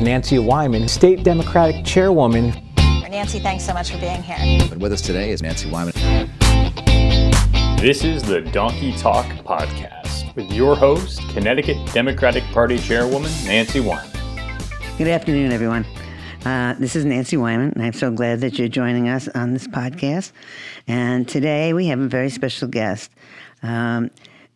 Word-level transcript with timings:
Nancy 0.00 0.38
Wyman, 0.38 0.88
State 0.88 1.22
Democratic 1.24 1.84
Chairwoman. 1.84 2.54
Nancy, 3.10 3.38
thanks 3.38 3.66
so 3.66 3.74
much 3.74 3.90
for 3.90 3.98
being 3.98 4.22
here. 4.22 4.36
And 4.38 4.80
with 4.80 4.92
us 4.92 5.00
today 5.00 5.30
is 5.30 5.42
Nancy 5.42 5.68
Wyman. 5.68 5.92
This 7.78 8.04
is 8.04 8.22
the 8.22 8.40
Donkey 8.40 8.92
Talk 8.92 9.26
Podcast 9.44 10.34
with 10.36 10.50
your 10.52 10.76
host, 10.76 11.20
Connecticut 11.30 11.76
Democratic 11.92 12.44
Party 12.44 12.78
Chairwoman 12.78 13.30
Nancy 13.44 13.80
Wyman. 13.80 14.10
Good 14.96 15.08
afternoon, 15.08 15.52
everyone. 15.52 15.84
Uh, 16.44 16.74
this 16.78 16.96
is 16.96 17.04
Nancy 17.04 17.36
Wyman, 17.36 17.72
and 17.74 17.82
I'm 17.82 17.92
so 17.92 18.10
glad 18.10 18.40
that 18.40 18.58
you're 18.58 18.68
joining 18.68 19.08
us 19.08 19.28
on 19.28 19.52
this 19.52 19.66
podcast. 19.66 20.32
And 20.88 21.28
today 21.28 21.72
we 21.72 21.86
have 21.88 22.00
a 22.00 22.08
very 22.08 22.30
special 22.30 22.68
guest. 22.68 23.10
Um, 23.62 24.10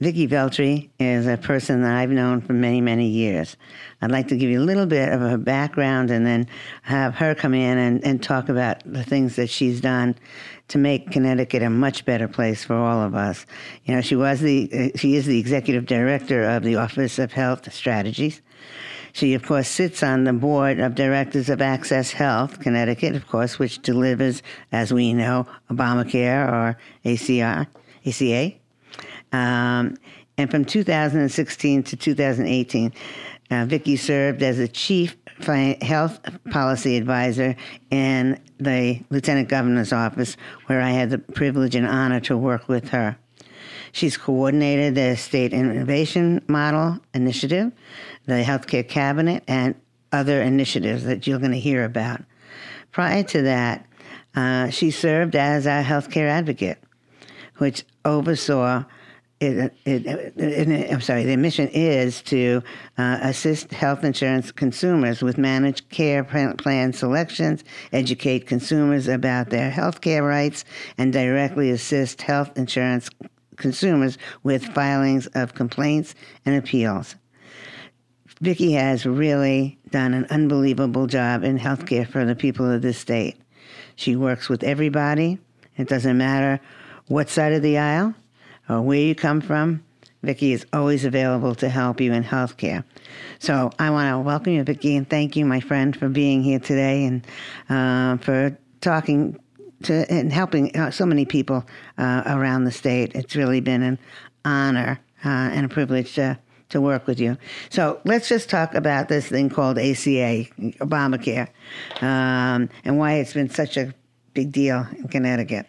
Vicki 0.04 0.28
Veltri 0.28 0.90
is 0.98 1.26
a 1.26 1.38
person 1.38 1.80
that 1.80 1.96
I've 1.96 2.10
known 2.10 2.42
for 2.42 2.52
many, 2.52 2.82
many 2.82 3.08
years. 3.08 3.56
I'd 4.02 4.10
like 4.10 4.28
to 4.28 4.36
give 4.36 4.50
you 4.50 4.60
a 4.60 4.62
little 4.62 4.84
bit 4.84 5.08
of 5.08 5.18
her 5.22 5.38
background 5.38 6.10
and 6.10 6.26
then 6.26 6.46
have 6.82 7.14
her 7.14 7.34
come 7.34 7.54
in 7.54 7.78
and, 7.78 8.04
and 8.04 8.22
talk 8.22 8.50
about 8.50 8.82
the 8.84 9.02
things 9.02 9.36
that 9.36 9.48
she's 9.48 9.80
done 9.80 10.14
to 10.68 10.76
make 10.76 11.10
Connecticut 11.10 11.62
a 11.62 11.70
much 11.70 12.04
better 12.04 12.28
place 12.28 12.62
for 12.62 12.74
all 12.74 13.02
of 13.02 13.14
us. 13.14 13.46
You 13.86 13.94
know, 13.94 14.02
she 14.02 14.14
was 14.14 14.40
the 14.40 14.68
uh, 14.94 14.98
she 14.98 15.16
is 15.16 15.24
the 15.24 15.38
executive 15.38 15.86
director 15.86 16.42
of 16.50 16.64
the 16.64 16.76
Office 16.76 17.18
of 17.18 17.32
Health 17.32 17.72
Strategies. 17.72 18.42
She, 19.14 19.32
of 19.32 19.42
course, 19.42 19.68
sits 19.68 20.02
on 20.02 20.24
the 20.24 20.34
board 20.34 20.80
of 20.80 20.94
directors 20.94 21.48
of 21.48 21.62
Access 21.62 22.12
Health 22.12 22.60
Connecticut, 22.60 23.16
of 23.16 23.26
course, 23.26 23.58
which 23.58 23.80
delivers, 23.80 24.42
as 24.70 24.92
we 24.92 25.14
know, 25.14 25.46
Obamacare 25.70 26.46
or 26.46 26.76
ACR, 27.06 27.68
ACA. 28.04 28.63
Um, 29.34 29.96
and 30.38 30.48
from 30.48 30.64
2016 30.64 31.82
to 31.82 31.96
2018, 31.96 32.92
uh, 33.50 33.64
Vicki 33.66 33.96
served 33.96 34.42
as 34.42 34.60
a 34.60 34.68
chief 34.68 35.16
health 35.82 36.20
policy 36.50 36.96
advisor 36.96 37.56
in 37.90 38.40
the 38.58 39.00
lieutenant 39.10 39.48
governor's 39.48 39.92
office, 39.92 40.36
where 40.66 40.80
I 40.80 40.90
had 40.90 41.10
the 41.10 41.18
privilege 41.18 41.74
and 41.74 41.86
honor 41.86 42.20
to 42.20 42.36
work 42.36 42.68
with 42.68 42.90
her. 42.90 43.16
She's 43.90 44.16
coordinated 44.16 44.94
the 44.94 45.16
state 45.16 45.52
innovation 45.52 46.42
model 46.46 47.00
initiative, 47.12 47.72
the 48.26 48.44
healthcare 48.44 48.86
cabinet, 48.88 49.42
and 49.48 49.74
other 50.12 50.40
initiatives 50.42 51.04
that 51.04 51.26
you're 51.26 51.40
going 51.40 51.52
to 51.52 51.58
hear 51.58 51.84
about. 51.84 52.22
Prior 52.92 53.24
to 53.24 53.42
that, 53.42 53.86
uh, 54.36 54.70
she 54.70 54.92
served 54.92 55.34
as 55.34 55.66
our 55.66 55.82
healthcare 55.82 56.28
advocate, 56.28 56.78
which 57.58 57.84
oversaw 58.04 58.84
it, 59.40 59.74
it, 59.84 60.06
it, 60.06 60.92
I'm 60.92 61.00
sorry, 61.00 61.24
the 61.24 61.36
mission 61.36 61.68
is 61.68 62.22
to 62.22 62.62
uh, 62.96 63.18
assist 63.22 63.72
health 63.72 64.04
insurance 64.04 64.52
consumers 64.52 65.22
with 65.22 65.38
managed 65.38 65.88
care 65.90 66.24
plan 66.24 66.92
selections, 66.92 67.64
educate 67.92 68.46
consumers 68.46 69.08
about 69.08 69.50
their 69.50 69.70
health 69.70 70.00
care 70.00 70.22
rights, 70.22 70.64
and 70.96 71.12
directly 71.12 71.70
assist 71.70 72.22
health 72.22 72.56
insurance 72.56 73.10
consumers 73.56 74.18
with 74.42 74.64
filings 74.74 75.26
of 75.28 75.54
complaints 75.54 76.14
and 76.44 76.56
appeals. 76.56 77.16
Vicki 78.40 78.72
has 78.72 79.06
really 79.06 79.78
done 79.90 80.12
an 80.12 80.26
unbelievable 80.30 81.06
job 81.06 81.44
in 81.44 81.58
healthcare 81.58 82.06
for 82.06 82.24
the 82.24 82.34
people 82.34 82.70
of 82.70 82.82
this 82.82 82.98
state. 82.98 83.36
She 83.96 84.16
works 84.16 84.48
with 84.48 84.64
everybody. 84.64 85.38
It 85.76 85.88
doesn't 85.88 86.18
matter 86.18 86.60
what 87.06 87.28
side 87.28 87.52
of 87.52 87.62
the 87.62 87.78
aisle 87.78 88.14
or 88.68 88.82
where 88.82 89.00
you 89.00 89.14
come 89.14 89.40
from, 89.40 89.84
Vicki 90.22 90.52
is 90.52 90.66
always 90.72 91.04
available 91.04 91.54
to 91.56 91.68
help 91.68 92.00
you 92.00 92.12
in 92.12 92.24
healthcare. 92.24 92.84
So 93.38 93.70
I 93.78 93.90
want 93.90 94.10
to 94.10 94.18
welcome 94.18 94.54
you, 94.54 94.64
Vicki, 94.64 94.96
and 94.96 95.08
thank 95.08 95.36
you, 95.36 95.44
my 95.44 95.60
friend, 95.60 95.96
for 95.96 96.08
being 96.08 96.42
here 96.42 96.58
today 96.58 97.04
and 97.04 97.26
uh, 97.68 98.16
for 98.24 98.56
talking 98.80 99.38
to 99.82 100.10
and 100.10 100.32
helping 100.32 100.74
uh, 100.76 100.90
so 100.90 101.04
many 101.04 101.24
people 101.24 101.64
uh, 101.98 102.22
around 102.26 102.64
the 102.64 102.72
state. 102.72 103.14
It's 103.14 103.36
really 103.36 103.60
been 103.60 103.82
an 103.82 103.98
honor 104.44 105.00
uh, 105.24 105.28
and 105.28 105.66
a 105.66 105.68
privilege 105.68 106.14
to 106.14 106.38
to 106.70 106.80
work 106.80 107.06
with 107.06 107.20
you. 107.20 107.36
So 107.70 108.00
let's 108.04 108.28
just 108.28 108.48
talk 108.48 108.74
about 108.74 109.08
this 109.08 109.28
thing 109.28 109.50
called 109.50 109.78
ACA, 109.78 110.46
Obamacare, 110.80 111.48
um, 112.00 112.68
and 112.84 112.98
why 112.98 113.14
it's 113.14 113.34
been 113.34 113.50
such 113.50 113.76
a 113.76 113.94
big 114.32 114.50
deal 114.50 114.86
in 114.96 115.08
Connecticut. 115.08 115.66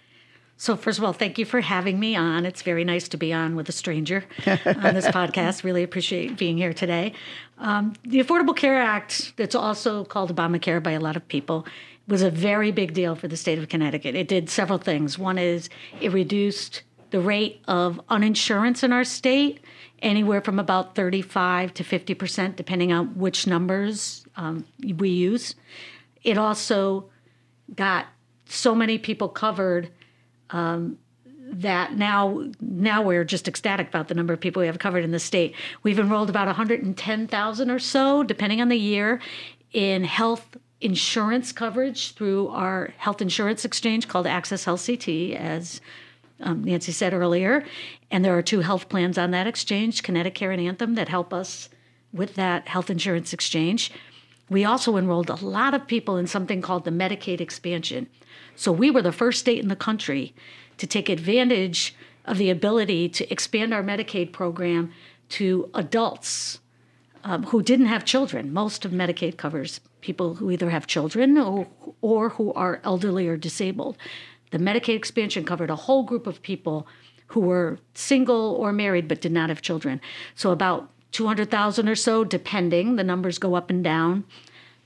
So, 0.57 0.77
first 0.77 0.97
of 0.99 1.03
all, 1.03 1.11
thank 1.11 1.37
you 1.37 1.45
for 1.45 1.59
having 1.59 1.99
me 1.99 2.15
on. 2.15 2.45
It's 2.45 2.61
very 2.61 2.85
nice 2.85 3.09
to 3.09 3.17
be 3.17 3.33
on 3.33 3.55
with 3.55 3.67
a 3.67 3.73
stranger 3.73 4.23
on 4.45 4.93
this 4.93 5.07
podcast. 5.19 5.63
Really 5.63 5.83
appreciate 5.83 6.37
being 6.37 6.57
here 6.57 6.73
today. 6.73 7.13
Um, 7.57 7.93
the 8.03 8.19
Affordable 8.23 8.55
Care 8.55 8.81
Act, 8.81 9.33
that's 9.35 9.55
also 9.55 10.05
called 10.05 10.33
Obamacare 10.33 10.81
by 10.81 10.91
a 10.91 10.99
lot 10.99 11.17
of 11.17 11.27
people, 11.27 11.65
was 12.07 12.21
a 12.21 12.31
very 12.31 12.71
big 12.71 12.93
deal 12.93 13.15
for 13.15 13.27
the 13.27 13.35
state 13.35 13.59
of 13.59 13.67
Connecticut. 13.67 14.15
It 14.15 14.29
did 14.29 14.49
several 14.49 14.77
things. 14.77 15.19
One 15.19 15.37
is 15.37 15.69
it 15.99 16.13
reduced 16.13 16.83
the 17.09 17.19
rate 17.19 17.61
of 17.67 17.99
uninsurance 18.09 18.81
in 18.81 18.93
our 18.93 19.03
state 19.03 19.59
anywhere 20.01 20.41
from 20.41 20.59
about 20.59 20.95
35 20.95 21.73
to 21.73 21.83
50 21.83 22.13
percent, 22.13 22.55
depending 22.55 22.93
on 22.93 23.17
which 23.17 23.45
numbers 23.45 24.25
um, 24.37 24.65
we 24.81 25.09
use. 25.09 25.55
It 26.23 26.37
also 26.37 27.09
got 27.75 28.07
so 28.47 28.73
many 28.73 28.97
people 28.97 29.27
covered 29.27 29.89
um, 30.49 30.97
that 31.51 31.93
now 31.93 32.43
now 32.59 33.01
we're 33.01 33.23
just 33.23 33.47
ecstatic 33.47 33.87
about 33.87 34.07
the 34.07 34.15
number 34.15 34.33
of 34.33 34.39
people 34.39 34.59
we 34.59 34.67
have 34.67 34.79
covered 34.79 35.03
in 35.03 35.11
the 35.11 35.19
state. 35.19 35.55
We've 35.83 35.99
enrolled 35.99 36.29
about 36.29 36.47
110,000 36.47 37.69
or 37.69 37.79
so, 37.79 38.23
depending 38.23 38.61
on 38.61 38.69
the 38.69 38.77
year, 38.77 39.21
in 39.71 40.03
health 40.03 40.57
insurance 40.81 41.51
coverage 41.51 42.13
through 42.13 42.47
our 42.49 42.93
health 42.97 43.21
insurance 43.21 43.65
exchange 43.65 44.07
called 44.07 44.27
Access 44.27 44.65
Health 44.65 44.85
CT, 44.85 45.07
as 45.35 45.81
um, 46.41 46.63
Nancy 46.63 46.91
said 46.91 47.13
earlier. 47.13 47.65
And 48.11 48.23
there 48.23 48.37
are 48.37 48.41
two 48.41 48.59
health 48.59 48.89
plans 48.89 49.17
on 49.17 49.31
that 49.31 49.47
exchange, 49.47 50.03
ConnectiCare 50.03 50.51
and 50.51 50.61
Anthem, 50.61 50.95
that 50.95 51.09
help 51.09 51.33
us 51.33 51.69
with 52.13 52.35
that 52.35 52.67
health 52.67 52.89
insurance 52.89 53.33
exchange. 53.33 53.91
We 54.49 54.63
also 54.63 54.97
enrolled 54.97 55.29
a 55.29 55.43
lot 55.43 55.73
of 55.73 55.87
people 55.87 56.17
in 56.17 56.27
something 56.27 56.61
called 56.61 56.85
the 56.85 56.91
Medicaid 56.91 57.41
expansion. 57.41 58.07
So 58.55 58.71
we 58.71 58.91
were 58.91 59.01
the 59.01 59.11
first 59.11 59.39
state 59.39 59.59
in 59.59 59.69
the 59.69 59.75
country 59.75 60.35
to 60.77 60.85
take 60.85 61.09
advantage 61.09 61.95
of 62.25 62.37
the 62.37 62.49
ability 62.49 63.09
to 63.09 63.31
expand 63.31 63.73
our 63.73 63.83
Medicaid 63.83 64.31
program 64.31 64.91
to 65.29 65.69
adults 65.73 66.59
um, 67.23 67.43
who 67.45 67.61
didn't 67.61 67.87
have 67.87 68.05
children. 68.05 68.53
Most 68.53 68.85
of 68.85 68.91
Medicaid 68.91 69.37
covers 69.37 69.81
people 70.01 70.35
who 70.35 70.51
either 70.51 70.69
have 70.69 70.85
children 70.85 71.37
or, 71.37 71.67
or 72.01 72.29
who 72.29 72.53
are 72.53 72.81
elderly 72.83 73.27
or 73.27 73.37
disabled. 73.37 73.97
The 74.51 74.59
Medicaid 74.59 74.95
expansion 74.95 75.43
covered 75.43 75.71
a 75.71 75.75
whole 75.75 76.03
group 76.03 76.27
of 76.27 76.41
people 76.43 76.87
who 77.27 77.39
were 77.39 77.79
single 77.95 78.55
or 78.59 78.71
married 78.71 79.07
but 79.07 79.21
did 79.21 79.31
not 79.31 79.49
have 79.49 79.63
children. 79.63 79.99
So 80.35 80.51
about 80.51 80.91
200,000 81.15 81.87
or 81.87 81.95
so, 81.95 82.25
depending. 82.25 82.97
The 82.97 83.03
numbers 83.03 83.37
go 83.37 83.55
up 83.55 83.69
and 83.69 83.81
down, 83.81 84.25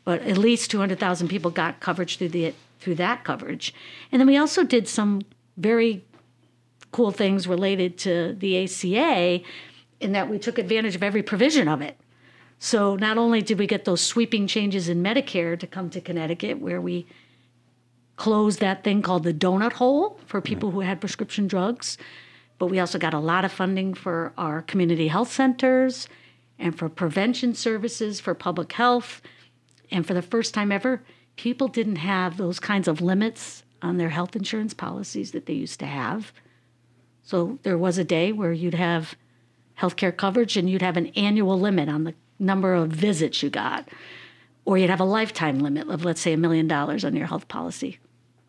but 0.06 0.22
at 0.22 0.38
least 0.38 0.70
200,000 0.70 1.28
people 1.28 1.50
got 1.50 1.80
coverage 1.80 2.18
through 2.18 2.30
the 2.30 2.54
through 2.80 2.96
that 2.96 3.24
coverage. 3.24 3.74
And 4.12 4.20
then 4.20 4.28
we 4.28 4.38
also 4.38 4.64
did 4.64 4.88
some 4.88 5.24
very 5.58 6.06
cool 6.92 7.12
things 7.12 7.48
related 7.48 7.98
to 8.00 8.36
the 8.40 8.64
ACA 8.64 9.42
in 10.00 10.12
that 10.14 10.30
we 10.30 10.40
took 10.40 10.58
advantage 10.58 10.96
of 10.96 11.04
every 11.04 11.24
provision 11.24 11.68
of 11.68 11.82
it. 11.82 11.98
So 12.60 12.96
not 12.96 13.18
only 13.18 13.42
did 13.42 13.60
we 13.60 13.68
get 13.68 13.84
those 13.86 14.02
sweeping 14.02 14.48
changes 14.48 14.88
in 14.88 15.04
Medicare 15.04 15.60
to 15.60 15.68
come 15.68 15.90
to 15.90 16.00
Connecticut, 16.00 16.60
where 16.60 16.80
we 16.80 17.06
closed 18.16 18.60
that 18.60 18.84
thing 18.84 19.02
called 19.02 19.24
the 19.24 19.34
donut 19.34 19.74
hole 19.74 20.20
for 20.26 20.42
people 20.42 20.72
who 20.72 20.82
had 20.82 21.02
prescription 21.02 21.48
drugs, 21.48 21.98
but 22.59 22.68
we 22.68 22.80
also 22.80 23.00
got 23.00 23.14
a 23.14 23.20
lot 23.20 23.46
of 23.46 23.52
funding 23.52 23.94
for 23.94 24.34
our 24.38 24.62
community 24.62 25.08
health 25.08 25.31
centers 25.31 26.08
and 26.59 26.78
for 26.78 26.90
prevention 26.90 27.56
services 27.56 28.20
for 28.20 28.36
public 28.36 28.74
health. 28.74 29.22
And 29.89 30.06
for 30.06 30.13
the 30.13 30.22
first 30.22 30.54
time 30.54 30.72
ever, 30.72 31.01
people 31.38 31.69
didn't 31.69 31.95
have 31.95 32.38
those 32.38 32.60
kinds 32.60 32.88
of 32.88 33.01
limits 33.01 33.63
on 33.81 33.98
their 33.98 34.10
health 34.10 34.36
insurance 34.36 34.74
policies 34.74 35.31
that 35.31 35.45
they 35.45 35.54
used 35.54 35.80
to 35.80 35.86
have. 35.86 36.34
So 37.24 37.60
there 37.63 37.78
was 37.78 37.98
a 37.98 38.04
day 38.04 38.34
where 38.34 38.51
you'd 38.51 38.74
have 38.74 39.16
healthcare 39.80 40.16
coverage 40.16 40.57
and 40.57 40.69
you'd 40.69 40.81
have 40.81 40.98
an 40.98 41.07
annual 41.16 41.57
limit 41.57 41.88
on 41.88 42.04
the 42.04 42.13
number 42.38 42.74
of 42.74 42.89
visits 42.89 43.42
you 43.42 43.50
got, 43.50 43.88
or 44.66 44.78
you'd 44.78 44.89
have 44.89 45.00
a 45.00 45.06
lifetime 45.06 45.60
limit 45.60 45.88
of, 45.88 46.04
let's 46.04 46.19
say, 46.19 46.34
a 46.34 46.38
million 46.38 46.68
dollars 46.68 47.06
on 47.06 47.16
your 47.16 47.28
health 47.28 47.48
policy. 47.48 48.00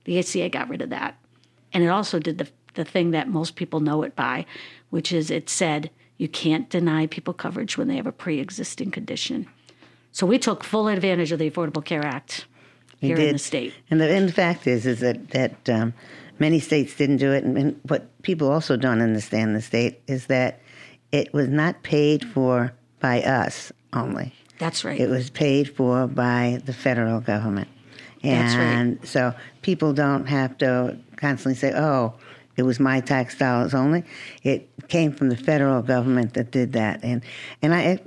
The 0.05 0.19
ACA 0.19 0.49
got 0.49 0.69
rid 0.69 0.83
of 0.83 0.91
that. 0.91 1.17
And 1.73 1.85
it 1.85 1.89
also 1.89 2.19
did 2.19 2.39
the, 2.39 2.49
the 2.75 2.85
thing 2.85 3.11
that 3.11 3.29
most 3.29 3.57
people 3.57 3.81
know 3.81 4.03
it 4.03 4.15
by, 4.17 4.47
which 4.91 5.13
is 5.13 5.31
it 5.31 5.49
said 5.49 5.91
you 6.17 6.29
can't 6.29 6.69
deny 6.69 7.07
people 7.07 7.33
coverage 7.33 7.79
when 7.79 7.89
they 7.89 7.97
have 7.97 8.07
a 8.07 8.13
pre 8.13 8.41
existing 8.41 8.91
condition. 8.91 9.47
So 10.13 10.27
we 10.27 10.39
took 10.39 10.65
full 10.65 10.89
advantage 10.89 11.33
of 11.33 11.39
the 11.39 11.51
Affordable 11.51 11.85
Care 11.85 12.05
Act 12.05 12.47
here 13.01 13.17
in 13.17 13.33
the 13.33 13.39
state. 13.39 13.73
And 13.91 14.01
the, 14.01 14.11
and 14.11 14.29
the 14.29 14.33
fact 14.33 14.67
is, 14.67 14.87
is 14.87 15.01
that 15.01 15.31
that 15.31 15.69
um, 15.69 15.95
many 16.39 16.61
states 16.61 16.95
didn't 16.95 17.19
do 17.19 17.33
it, 17.33 17.45
and, 17.45 17.57
and 17.57 17.81
what 17.85 18.23
people 18.23 18.51
also 18.51 18.77
don't 18.77 19.01
understand 19.01 19.51
in 19.51 19.55
the 19.55 19.63
state 19.63 20.01
is 20.07 20.27
that 20.27 20.61
it 21.13 21.33
was 21.33 21.49
not 21.49 21.83
paid 21.83 22.25
for 22.25 22.73
by 23.01 23.23
us 23.23 23.73
only. 23.93 24.35
That's 24.59 24.85
right. 24.85 25.01
It 25.01 25.09
was 25.09 25.31
paid 25.31 25.75
for 25.75 26.07
by 26.07 26.61
the 26.67 26.73
federal 26.73 27.21
government. 27.21 27.69
And 28.23 28.99
right. 28.99 29.09
so 29.09 29.35
people 29.63 29.95
don't 29.95 30.27
have 30.27 30.59
to 30.59 30.99
constantly 31.17 31.59
say, 31.59 31.73
oh, 31.75 32.15
it 32.61 32.65
was 32.65 32.79
my 32.79 33.01
tax 33.01 33.37
dollars 33.37 33.73
only. 33.75 34.05
It 34.43 34.69
came 34.89 35.13
from 35.13 35.31
the 35.31 35.37
federal 35.37 35.81
government 35.83 36.35
that 36.35 36.51
did 36.51 36.75
that. 36.75 37.01
And, 37.03 37.23
and 37.63 37.75
I, 37.75 37.99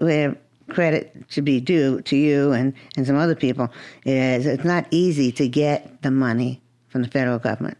I 0.00 0.36
credit 0.72 1.12
should 1.28 1.44
be 1.44 1.60
due 1.60 2.00
to 2.02 2.16
you 2.16 2.52
and, 2.52 2.72
and 2.96 3.04
some 3.04 3.16
other 3.16 3.34
people 3.34 3.68
is 4.04 4.46
it's 4.46 4.62
not 4.62 4.86
easy 4.92 5.32
to 5.32 5.48
get 5.48 6.00
the 6.02 6.10
money 6.12 6.62
from 6.88 7.02
the 7.02 7.08
federal 7.08 7.40
government. 7.40 7.76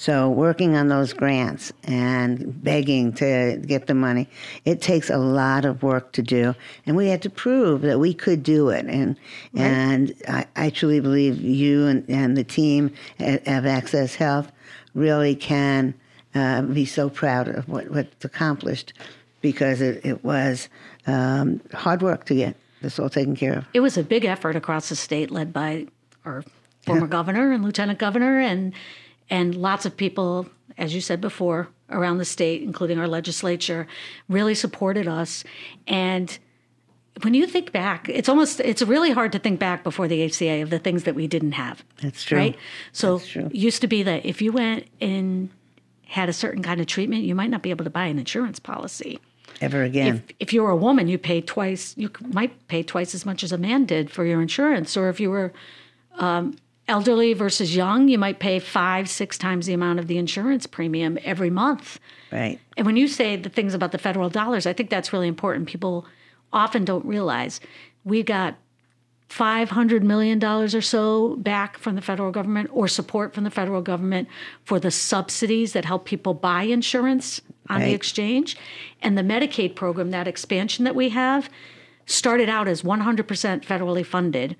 So 0.00 0.30
working 0.30 0.76
on 0.76 0.88
those 0.88 1.12
grants 1.12 1.74
and 1.84 2.64
begging 2.64 3.12
to 3.16 3.62
get 3.66 3.86
the 3.86 3.92
money, 3.92 4.30
it 4.64 4.80
takes 4.80 5.10
a 5.10 5.18
lot 5.18 5.66
of 5.66 5.82
work 5.82 6.12
to 6.12 6.22
do, 6.22 6.54
and 6.86 6.96
we 6.96 7.08
had 7.08 7.20
to 7.20 7.28
prove 7.28 7.82
that 7.82 8.00
we 8.00 8.14
could 8.14 8.42
do 8.42 8.70
it. 8.70 8.86
And 8.86 9.18
Right. 9.52 9.62
and 9.62 10.14
I, 10.26 10.46
I 10.56 10.70
truly 10.70 11.00
believe 11.00 11.38
you 11.42 11.86
and, 11.86 12.08
and 12.08 12.34
the 12.34 12.44
team 12.44 12.94
at, 13.18 13.46
of 13.46 13.66
Access 13.66 14.14
Health 14.14 14.50
really 14.94 15.34
can 15.34 15.92
uh, 16.34 16.62
be 16.62 16.86
so 16.86 17.10
proud 17.10 17.48
of 17.48 17.68
what, 17.68 17.90
what's 17.90 18.24
accomplished 18.24 18.94
because 19.42 19.82
it, 19.82 20.00
it 20.02 20.24
was 20.24 20.70
um, 21.06 21.60
hard 21.74 22.00
work 22.00 22.24
to 22.24 22.34
get 22.34 22.56
this 22.80 22.98
all 22.98 23.10
taken 23.10 23.36
care 23.36 23.52
of. 23.52 23.66
It 23.74 23.80
was 23.80 23.98
a 23.98 24.02
big 24.02 24.24
effort 24.24 24.56
across 24.56 24.88
the 24.88 24.96
state, 24.96 25.30
led 25.30 25.52
by 25.52 25.88
our 26.24 26.42
former 26.86 27.06
governor 27.06 27.52
and 27.52 27.62
lieutenant 27.62 27.98
governor, 27.98 28.40
and 28.40 28.72
and 29.30 29.54
lots 29.54 29.86
of 29.86 29.96
people, 29.96 30.48
as 30.76 30.94
you 30.94 31.00
said 31.00 31.20
before, 31.20 31.68
around 31.88 32.18
the 32.18 32.24
state, 32.24 32.62
including 32.62 32.98
our 32.98 33.08
legislature, 33.08 33.86
really 34.28 34.54
supported 34.54 35.08
us. 35.08 35.44
And 35.86 36.36
when 37.22 37.34
you 37.34 37.46
think 37.46 37.72
back, 37.72 38.08
it's 38.08 38.28
almost 38.28 38.60
it's 38.60 38.82
really 38.82 39.12
hard 39.12 39.32
to 39.32 39.38
think 39.38 39.58
back 39.58 39.84
before 39.84 40.08
the 40.08 40.24
ACA 40.24 40.62
of 40.62 40.70
the 40.70 40.78
things 40.78 41.04
that 41.04 41.14
we 41.14 41.26
didn't 41.26 41.52
have. 41.52 41.84
That's 42.02 42.22
true. 42.22 42.38
Right? 42.38 42.56
So 42.92 43.18
true. 43.18 43.46
it 43.46 43.54
used 43.54 43.80
to 43.82 43.86
be 43.86 44.02
that 44.02 44.26
if 44.26 44.42
you 44.42 44.52
went 44.52 44.86
and 45.00 45.50
had 46.06 46.28
a 46.28 46.32
certain 46.32 46.62
kind 46.62 46.80
of 46.80 46.86
treatment, 46.86 47.22
you 47.22 47.34
might 47.34 47.50
not 47.50 47.62
be 47.62 47.70
able 47.70 47.84
to 47.84 47.90
buy 47.90 48.06
an 48.06 48.18
insurance 48.18 48.58
policy. 48.58 49.20
Ever 49.60 49.82
again. 49.82 50.24
If, 50.28 50.36
if 50.40 50.52
you 50.52 50.62
were 50.62 50.70
a 50.70 50.76
woman, 50.76 51.06
you 51.06 51.18
paid 51.18 51.46
twice. 51.46 51.94
You 51.96 52.10
might 52.20 52.66
pay 52.68 52.82
twice 52.82 53.14
as 53.14 53.26
much 53.26 53.44
as 53.44 53.52
a 53.52 53.58
man 53.58 53.84
did 53.84 54.10
for 54.10 54.24
your 54.24 54.40
insurance. 54.40 54.96
Or 54.96 55.08
if 55.08 55.20
you 55.20 55.30
were 55.30 55.52
um, 56.14 56.56
elderly 56.90 57.32
versus 57.32 57.74
young, 57.74 58.08
you 58.08 58.18
might 58.18 58.40
pay 58.40 58.58
five, 58.58 59.08
six 59.08 59.38
times 59.38 59.66
the 59.66 59.72
amount 59.72 59.98
of 60.00 60.08
the 60.08 60.18
insurance 60.18 60.66
premium 60.66 61.18
every 61.24 61.48
month. 61.48 61.98
right. 62.32 62.58
And 62.76 62.84
when 62.84 62.96
you 62.96 63.08
say 63.08 63.36
the 63.36 63.48
things 63.48 63.74
about 63.74 63.92
the 63.92 63.98
federal 63.98 64.28
dollars, 64.28 64.66
I 64.66 64.72
think 64.72 64.90
that's 64.90 65.12
really 65.12 65.28
important. 65.28 65.68
People 65.68 66.06
often 66.52 66.84
don't 66.84 67.04
realize 67.06 67.60
we 68.04 68.22
got 68.22 68.56
$500 69.30 70.02
million 70.02 70.44
or 70.44 70.68
so 70.80 71.36
back 71.36 71.78
from 71.78 71.94
the 71.94 72.02
federal 72.02 72.32
government 72.32 72.68
or 72.72 72.88
support 72.88 73.32
from 73.32 73.44
the 73.44 73.50
federal 73.50 73.80
government 73.80 74.28
for 74.64 74.80
the 74.80 74.90
subsidies 74.90 75.72
that 75.72 75.84
help 75.84 76.04
people 76.04 76.34
buy 76.34 76.64
insurance 76.64 77.40
on 77.68 77.80
the 77.82 77.92
exchange. 77.92 78.56
And 79.00 79.16
the 79.16 79.22
Medicaid 79.22 79.76
program, 79.76 80.10
that 80.10 80.26
expansion 80.26 80.84
that 80.84 80.96
we 80.96 81.10
have, 81.10 81.48
started 82.06 82.48
out 82.48 82.66
as 82.66 82.82
100% 82.82 83.24
federally 83.64 84.04
funded. 84.04 84.56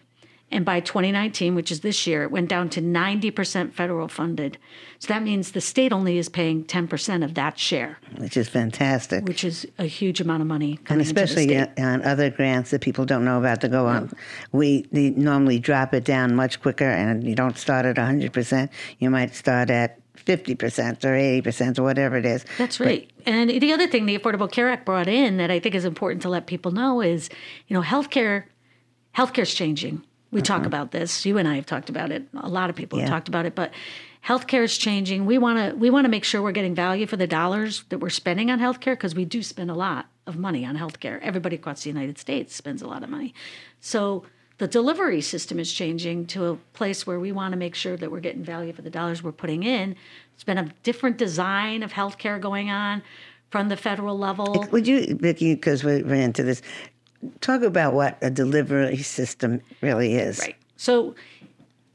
And 0.52 0.64
by 0.64 0.80
2019, 0.80 1.54
which 1.54 1.70
is 1.70 1.80
this 1.80 2.06
year, 2.08 2.24
it 2.24 2.30
went 2.32 2.48
down 2.48 2.68
to 2.70 2.82
90% 2.82 3.72
federal 3.72 4.08
funded. 4.08 4.58
So 4.98 5.06
that 5.08 5.22
means 5.22 5.52
the 5.52 5.60
state 5.60 5.92
only 5.92 6.18
is 6.18 6.28
paying 6.28 6.64
10% 6.64 7.24
of 7.24 7.34
that 7.34 7.56
share, 7.58 7.98
Which 8.16 8.36
is 8.36 8.48
fantastic. 8.48 9.24
which 9.26 9.44
is 9.44 9.64
a 9.78 9.84
huge 9.84 10.20
amount 10.20 10.42
of 10.42 10.48
money. 10.48 10.72
and 10.72 10.84
coming 10.84 11.00
into 11.02 11.14
the 11.14 11.22
especially 11.22 11.48
state. 11.48 11.68
Uh, 11.78 11.82
on 11.82 12.02
other 12.02 12.30
grants 12.30 12.70
that 12.72 12.80
people 12.80 13.04
don't 13.04 13.24
know 13.24 13.38
about 13.38 13.60
to 13.60 13.68
go 13.68 13.86
on. 13.86 14.10
We 14.50 14.86
normally 14.92 15.60
drop 15.60 15.94
it 15.94 16.04
down 16.04 16.34
much 16.34 16.60
quicker, 16.60 16.88
and 16.88 17.22
you 17.24 17.36
don't 17.36 17.56
start 17.56 17.86
at 17.86 17.96
100%. 17.96 18.68
You 18.98 19.08
might 19.10 19.34
start 19.36 19.70
at 19.70 19.98
50% 20.16 21.04
or 21.04 21.14
80% 21.14 21.78
or 21.78 21.82
whatever 21.84 22.16
it 22.16 22.26
is. 22.26 22.44
That's 22.58 22.80
right. 22.80 23.08
and 23.24 23.48
the 23.50 23.72
other 23.72 23.86
thing 23.86 24.06
the 24.06 24.18
Affordable 24.18 24.50
Care 24.50 24.68
Act 24.68 24.84
brought 24.84 25.06
in 25.08 25.36
that 25.36 25.50
I 25.50 25.60
think 25.60 25.74
is 25.74 25.84
important 25.84 26.22
to 26.22 26.28
let 26.28 26.46
people 26.46 26.72
know 26.72 27.00
is, 27.00 27.30
you 27.68 27.74
know, 27.74 27.82
healthcare 27.82 28.44
healthcare's 29.16 29.54
changing. 29.54 30.02
We 30.32 30.42
talk 30.42 30.58
mm-hmm. 30.58 30.66
about 30.66 30.92
this. 30.92 31.26
You 31.26 31.38
and 31.38 31.48
I 31.48 31.56
have 31.56 31.66
talked 31.66 31.90
about 31.90 32.12
it. 32.12 32.24
A 32.34 32.48
lot 32.48 32.70
of 32.70 32.76
people 32.76 32.98
have 32.98 33.08
talked 33.08 33.28
about 33.28 33.46
it, 33.46 33.54
but 33.54 33.72
healthcare 34.24 34.62
is 34.62 34.76
changing. 34.76 35.26
We 35.26 35.38
want 35.38 35.58
to 35.58 35.76
we 35.76 35.90
want 35.90 36.04
to 36.04 36.08
make 36.08 36.24
sure 36.24 36.42
we're 36.42 36.52
getting 36.52 36.74
value 36.74 37.06
for 37.06 37.16
the 37.16 37.26
dollars 37.26 37.84
that 37.88 37.98
we're 37.98 38.10
spending 38.10 38.50
on 38.50 38.60
healthcare 38.60 38.92
because 38.92 39.14
we 39.14 39.24
do 39.24 39.42
spend 39.42 39.70
a 39.70 39.74
lot 39.74 40.06
of 40.26 40.36
money 40.36 40.64
on 40.64 40.76
healthcare. 40.76 41.20
Everybody 41.20 41.56
across 41.56 41.82
the 41.82 41.90
United 41.90 42.18
States 42.18 42.54
spends 42.54 42.82
a 42.82 42.86
lot 42.86 43.02
of 43.02 43.10
money. 43.10 43.34
So 43.80 44.24
the 44.58 44.68
delivery 44.68 45.22
system 45.22 45.58
is 45.58 45.72
changing 45.72 46.26
to 46.26 46.46
a 46.46 46.56
place 46.74 47.06
where 47.06 47.18
we 47.18 47.32
want 47.32 47.52
to 47.52 47.58
make 47.58 47.74
sure 47.74 47.96
that 47.96 48.10
we're 48.10 48.20
getting 48.20 48.44
value 48.44 48.72
for 48.72 48.82
the 48.82 48.90
dollars 48.90 49.22
we're 49.22 49.32
putting 49.32 49.62
in. 49.62 49.96
It's 50.34 50.44
been 50.44 50.58
a 50.58 50.68
different 50.82 51.16
design 51.16 51.82
of 51.82 51.92
healthcare 51.92 52.38
going 52.40 52.70
on 52.70 53.02
from 53.50 53.68
the 53.68 53.76
federal 53.76 54.18
level. 54.18 54.66
Would 54.70 54.86
you, 54.86 55.16
Vicki, 55.16 55.54
because 55.54 55.82
we're 55.82 56.04
we're 56.04 56.14
into 56.14 56.42
this, 56.42 56.62
talk 57.40 57.62
about 57.62 57.94
what 57.94 58.18
a 58.22 58.30
delivery 58.30 58.98
system 58.98 59.60
really 59.80 60.14
is? 60.14 60.40
Right. 60.40 60.56
So 60.76 61.14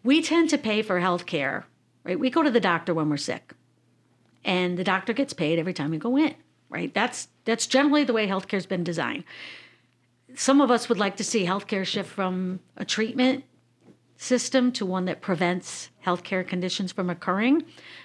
we 0.03 0.21
tend 0.21 0.49
to 0.51 0.57
pay 0.57 0.81
for 0.81 0.99
health 0.99 1.25
care, 1.25 1.65
right? 2.03 2.19
We 2.19 2.29
go 2.29 2.43
to 2.43 2.51
the 2.51 2.59
doctor 2.59 2.93
when 2.93 3.09
we're 3.09 3.17
sick. 3.17 3.53
And 4.43 4.77
the 4.77 4.83
doctor 4.83 5.11
gets 5.11 5.33
paid 5.33 5.57
every 5.57 5.73
time 5.73 5.89
we 5.89 5.97
go 5.97 6.17
in, 6.17 6.35
right? 6.69 6.93
That's 6.93 7.29
that's 7.45 7.65
generally 7.65 8.03
the 8.03 8.13
way 8.13 8.27
healthcare's 8.27 8.67
been 8.67 8.83
designed. 8.83 9.23
Some 10.35 10.61
of 10.61 10.69
us 10.69 10.87
would 10.87 10.99
like 10.99 11.17
to 11.17 11.23
see 11.23 11.45
healthcare 11.45 11.85
shift 11.85 12.09
from 12.09 12.59
a 12.77 12.85
treatment 12.85 13.43
system 14.17 14.71
to 14.73 14.85
one 14.85 15.05
that 15.05 15.21
prevents 15.21 15.89
healthcare 16.05 16.47
conditions 16.47 16.91
from 16.91 17.09
occurring. 17.09 17.61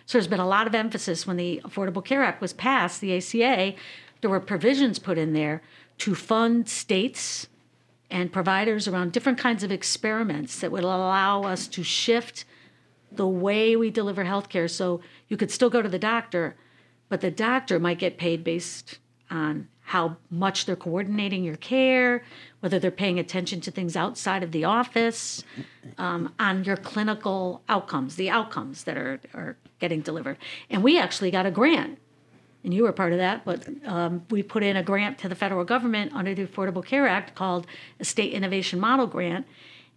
So 0.06 0.18
there's 0.18 0.26
been 0.26 0.40
a 0.40 0.48
lot 0.48 0.66
of 0.66 0.74
emphasis 0.74 1.26
when 1.26 1.36
the 1.36 1.60
Affordable 1.64 2.04
Care 2.04 2.22
Act 2.22 2.40
was 2.40 2.52
passed, 2.52 3.00
the 3.00 3.16
ACA, 3.16 3.74
there 4.20 4.30
were 4.30 4.40
provisions 4.40 4.98
put 4.98 5.18
in 5.18 5.32
there 5.32 5.62
to 5.98 6.14
fund 6.14 6.68
states 6.68 7.48
and 8.10 8.32
providers 8.32 8.88
around 8.88 9.12
different 9.12 9.38
kinds 9.38 9.62
of 9.62 9.70
experiments 9.70 10.60
that 10.60 10.72
would 10.72 10.82
allow 10.82 11.42
us 11.42 11.68
to 11.68 11.82
shift 11.82 12.44
the 13.12 13.26
way 13.26 13.76
we 13.76 13.90
deliver 13.90 14.24
healthcare. 14.24 14.68
So 14.68 15.00
you 15.28 15.36
could 15.36 15.50
still 15.50 15.70
go 15.70 15.82
to 15.82 15.88
the 15.88 15.98
doctor, 15.98 16.56
but 17.08 17.20
the 17.20 17.30
doctor 17.30 17.78
might 17.78 17.98
get 17.98 18.18
paid 18.18 18.42
based 18.44 18.98
on 19.30 19.68
how 19.80 20.16
much 20.30 20.66
they're 20.66 20.76
coordinating 20.76 21.42
your 21.42 21.56
care, 21.56 22.22
whether 22.60 22.78
they're 22.78 22.92
paying 22.92 23.18
attention 23.18 23.60
to 23.60 23.70
things 23.72 23.96
outside 23.96 24.44
of 24.44 24.52
the 24.52 24.64
office, 24.64 25.42
um, 25.98 26.32
on 26.38 26.62
your 26.62 26.76
clinical 26.76 27.62
outcomes, 27.68 28.14
the 28.14 28.30
outcomes 28.30 28.84
that 28.84 28.96
are, 28.96 29.20
are 29.34 29.56
getting 29.80 30.00
delivered. 30.00 30.36
And 30.68 30.84
we 30.84 30.96
actually 30.98 31.32
got 31.32 31.44
a 31.44 31.50
grant 31.50 31.98
and 32.62 32.74
you 32.74 32.82
were 32.82 32.92
part 32.92 33.12
of 33.12 33.18
that, 33.18 33.44
but 33.44 33.66
um, 33.86 34.24
we 34.30 34.42
put 34.42 34.62
in 34.62 34.76
a 34.76 34.82
grant 34.82 35.18
to 35.18 35.28
the 35.28 35.34
federal 35.34 35.64
government 35.64 36.12
under 36.14 36.34
the 36.34 36.46
Affordable 36.46 36.84
Care 36.84 37.08
Act 37.08 37.34
called 37.34 37.66
a 37.98 38.04
State 38.04 38.32
Innovation 38.32 38.78
Model 38.78 39.06
Grant. 39.06 39.46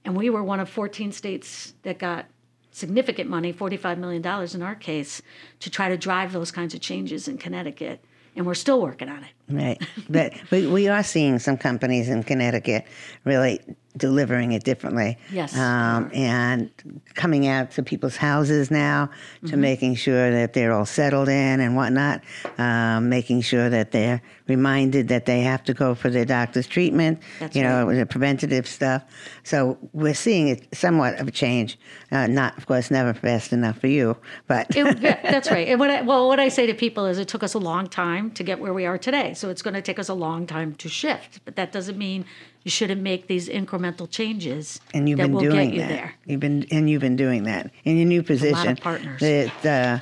And 0.06 0.16
we 0.16 0.30
were 0.30 0.44
one 0.44 0.60
of 0.60 0.70
14 0.70 1.12
states 1.12 1.74
that 1.84 2.00
got 2.00 2.26
significant 2.72 3.30
money, 3.30 3.54
$45 3.54 3.98
million 3.98 4.26
in 4.56 4.62
our 4.62 4.76
case, 4.76 5.22
to 5.60 5.70
try 5.70 5.90
to 5.90 5.98
drive 5.98 6.32
those 6.32 6.52
kinds 6.52 6.74
of 6.74 6.82
changes 6.82 7.28
in 7.28 7.38
Connecticut. 7.38 8.04
And 8.36 8.46
we're 8.46 8.56
still 8.56 8.82
working 8.82 9.10
on 9.10 9.24
it. 9.24 9.32
Right. 9.50 9.82
But 10.10 10.34
we, 10.52 10.68
we 10.68 10.88
are 10.88 11.04
seeing 11.04 11.38
some 11.40 11.58
companies 11.58 12.10
in 12.10 12.24
Connecticut 12.24 12.86
really 13.26 13.60
delivering 13.96 14.54
it 14.54 14.64
differently. 14.64 15.20
Yes, 15.32 15.56
Um, 15.56 16.10
and 16.16 16.72
coming 17.14 17.46
out 17.46 17.70
to 17.72 17.84
people's 17.84 18.16
houses 18.16 18.72
now, 18.72 19.06
to 19.42 19.50
Mm-hmm. 19.52 19.62
making 19.62 19.96
sure 19.96 20.32
that 20.32 20.54
they're 20.54 20.72
all 20.72 20.88
settled 20.88 21.30
in 21.30 21.60
and 21.60 21.76
whatnot, 21.76 22.24
um, 22.58 23.10
making 23.10 23.42
sure 23.42 23.70
that 23.70 23.92
they're 23.92 24.20
reminded 24.48 25.10
that 25.10 25.26
they 25.28 25.42
have 25.42 25.64
to 25.66 25.74
go 25.76 25.94
for 25.94 26.10
their 26.10 26.26
doctor's 26.26 26.66
treatment, 26.66 27.20
That's 27.40 27.56
you 27.56 27.62
know, 27.62 27.94
the 27.94 28.06
preventative 28.08 28.68
stuff. 28.68 29.04
So 29.44 29.78
we're 29.94 30.16
seeing 30.16 30.48
it 30.48 30.68
somewhat 30.76 31.20
of 31.20 31.28
a 31.28 31.32
change. 31.32 31.78
Uh, 32.12 32.26
not, 32.26 32.58
of 32.58 32.66
course, 32.66 32.90
never 32.90 33.14
fast 33.14 33.54
enough 33.54 33.78
for 33.78 33.88
you, 33.88 34.18
but 34.48 34.76
It, 34.76 35.00
yeah, 35.02 35.20
that's 35.22 35.52
right. 35.56 35.68
And 35.68 35.80
what 35.80 35.92
I, 35.92 36.02
well, 36.02 36.28
what 36.28 36.40
I 36.40 36.50
say 36.50 36.66
to 36.66 36.74
people 36.74 37.06
is, 37.06 37.20
it 37.20 37.28
took 37.28 37.44
us 37.44 37.54
a 37.54 37.60
long 37.60 37.88
time 37.88 38.32
to 38.32 38.44
get 38.44 38.60
where 38.60 38.74
we 38.74 38.86
are 38.88 38.98
today. 38.98 39.33
So 39.34 39.50
it's 39.50 39.62
going 39.62 39.74
to 39.74 39.82
take 39.82 40.00
us 40.00 40.10
a 40.10 40.14
long 40.14 40.48
time 40.48 40.76
to 40.76 40.90
shift. 40.90 41.42
But 41.46 41.56
that 41.56 41.72
doesn't 41.72 41.98
mean 41.98 42.26
you 42.64 42.72
shouldn't 42.72 43.02
make 43.02 43.28
these 43.28 43.50
incremental 43.50 44.10
changes 44.10 44.80
And 44.94 45.08
you've 45.10 45.18
that 45.18 45.26
been 45.26 45.34
will 45.34 45.42
doing 45.42 45.70
get 45.70 45.74
you 45.74 45.82
that. 45.82 45.90
there. 45.90 46.16
You've 46.26 46.40
been 46.40 46.66
and 46.72 46.90
you've 46.90 47.02
been 47.02 47.16
doing 47.16 47.44
that 47.44 47.72
in 47.84 47.98
your 47.98 48.06
new 48.06 48.24
position. 48.24 48.70
A 48.70 48.76
partners. 48.76 49.20
That, 49.20 49.66
uh, 49.66 50.00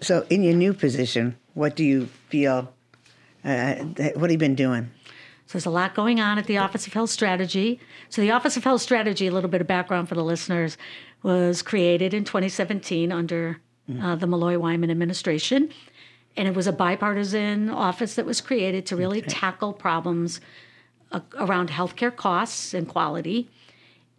so 0.00 0.26
in 0.30 0.42
your 0.42 0.54
new 0.54 0.72
position, 0.72 1.36
what 1.54 1.76
do 1.76 1.84
you 1.84 2.06
feel? 2.28 2.72
Uh, 3.44 3.74
what 3.74 4.22
have 4.22 4.30
you 4.30 4.38
been 4.38 4.54
doing? 4.54 4.90
So 5.46 5.58
there's 5.58 5.66
a 5.66 5.70
lot 5.70 5.94
going 5.94 6.20
on 6.20 6.38
at 6.38 6.46
the 6.46 6.58
Office 6.58 6.86
of 6.86 6.94
Health 6.94 7.10
Strategy. 7.10 7.78
So 8.08 8.22
the 8.22 8.30
Office 8.30 8.56
of 8.56 8.64
Health 8.64 8.80
Strategy, 8.80 9.26
a 9.26 9.32
little 9.32 9.50
bit 9.50 9.60
of 9.60 9.66
background 9.66 10.08
for 10.08 10.14
the 10.14 10.24
listeners, 10.24 10.78
was 11.22 11.60
created 11.60 12.14
in 12.14 12.24
2017 12.24 13.12
under 13.12 13.60
uh, 14.00 14.14
the 14.16 14.26
Malloy 14.26 14.58
Wyman 14.58 14.90
administration. 14.90 15.70
And 16.36 16.48
it 16.48 16.54
was 16.54 16.66
a 16.66 16.72
bipartisan 16.72 17.68
office 17.68 18.14
that 18.14 18.24
was 18.24 18.40
created 18.40 18.86
to 18.86 18.96
really 18.96 19.20
tackle 19.20 19.72
problems 19.72 20.40
uh, 21.10 21.20
around 21.38 21.68
healthcare 21.68 22.14
costs 22.14 22.72
and 22.72 22.88
quality, 22.88 23.50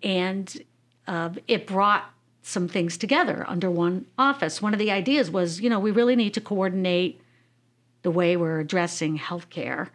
and 0.03 0.63
uh, 1.07 1.31
it 1.47 1.65
brought 1.65 2.13
some 2.43 2.67
things 2.67 2.97
together 2.97 3.45
under 3.47 3.71
one 3.71 4.05
office. 4.17 4.61
One 4.61 4.73
of 4.73 4.79
the 4.79 4.91
ideas 4.91 5.31
was, 5.31 5.61
you 5.61 5.69
know, 5.69 5.79
we 5.79 5.91
really 5.91 6.15
need 6.15 6.33
to 6.35 6.41
coordinate 6.41 7.19
the 8.03 8.11
way 8.11 8.35
we're 8.35 8.59
addressing 8.59 9.17
healthcare 9.17 9.89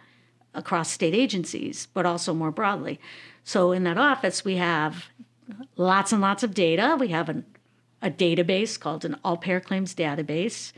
across 0.55 0.91
state 0.91 1.15
agencies, 1.15 1.87
but 1.93 2.07
also 2.07 2.35
more 2.35 2.51
broadly. 2.51 2.99
So 3.45 3.71
in 3.73 3.85
that 3.85 3.99
office, 3.99 4.45
we 4.45 4.57
have 4.57 5.05
lots 5.77 6.11
and 6.11 6.21
lots 6.21 6.43
of 6.43 6.55
data. 6.55 6.97
We 6.99 7.09
have 7.09 7.29
an, 7.29 7.45
a 8.03 8.11
database 8.11 8.81
called 8.81 9.05
an 9.05 9.17
all 9.23 9.37
payer 9.37 9.61
claims 9.61 9.95
database, 9.95 10.73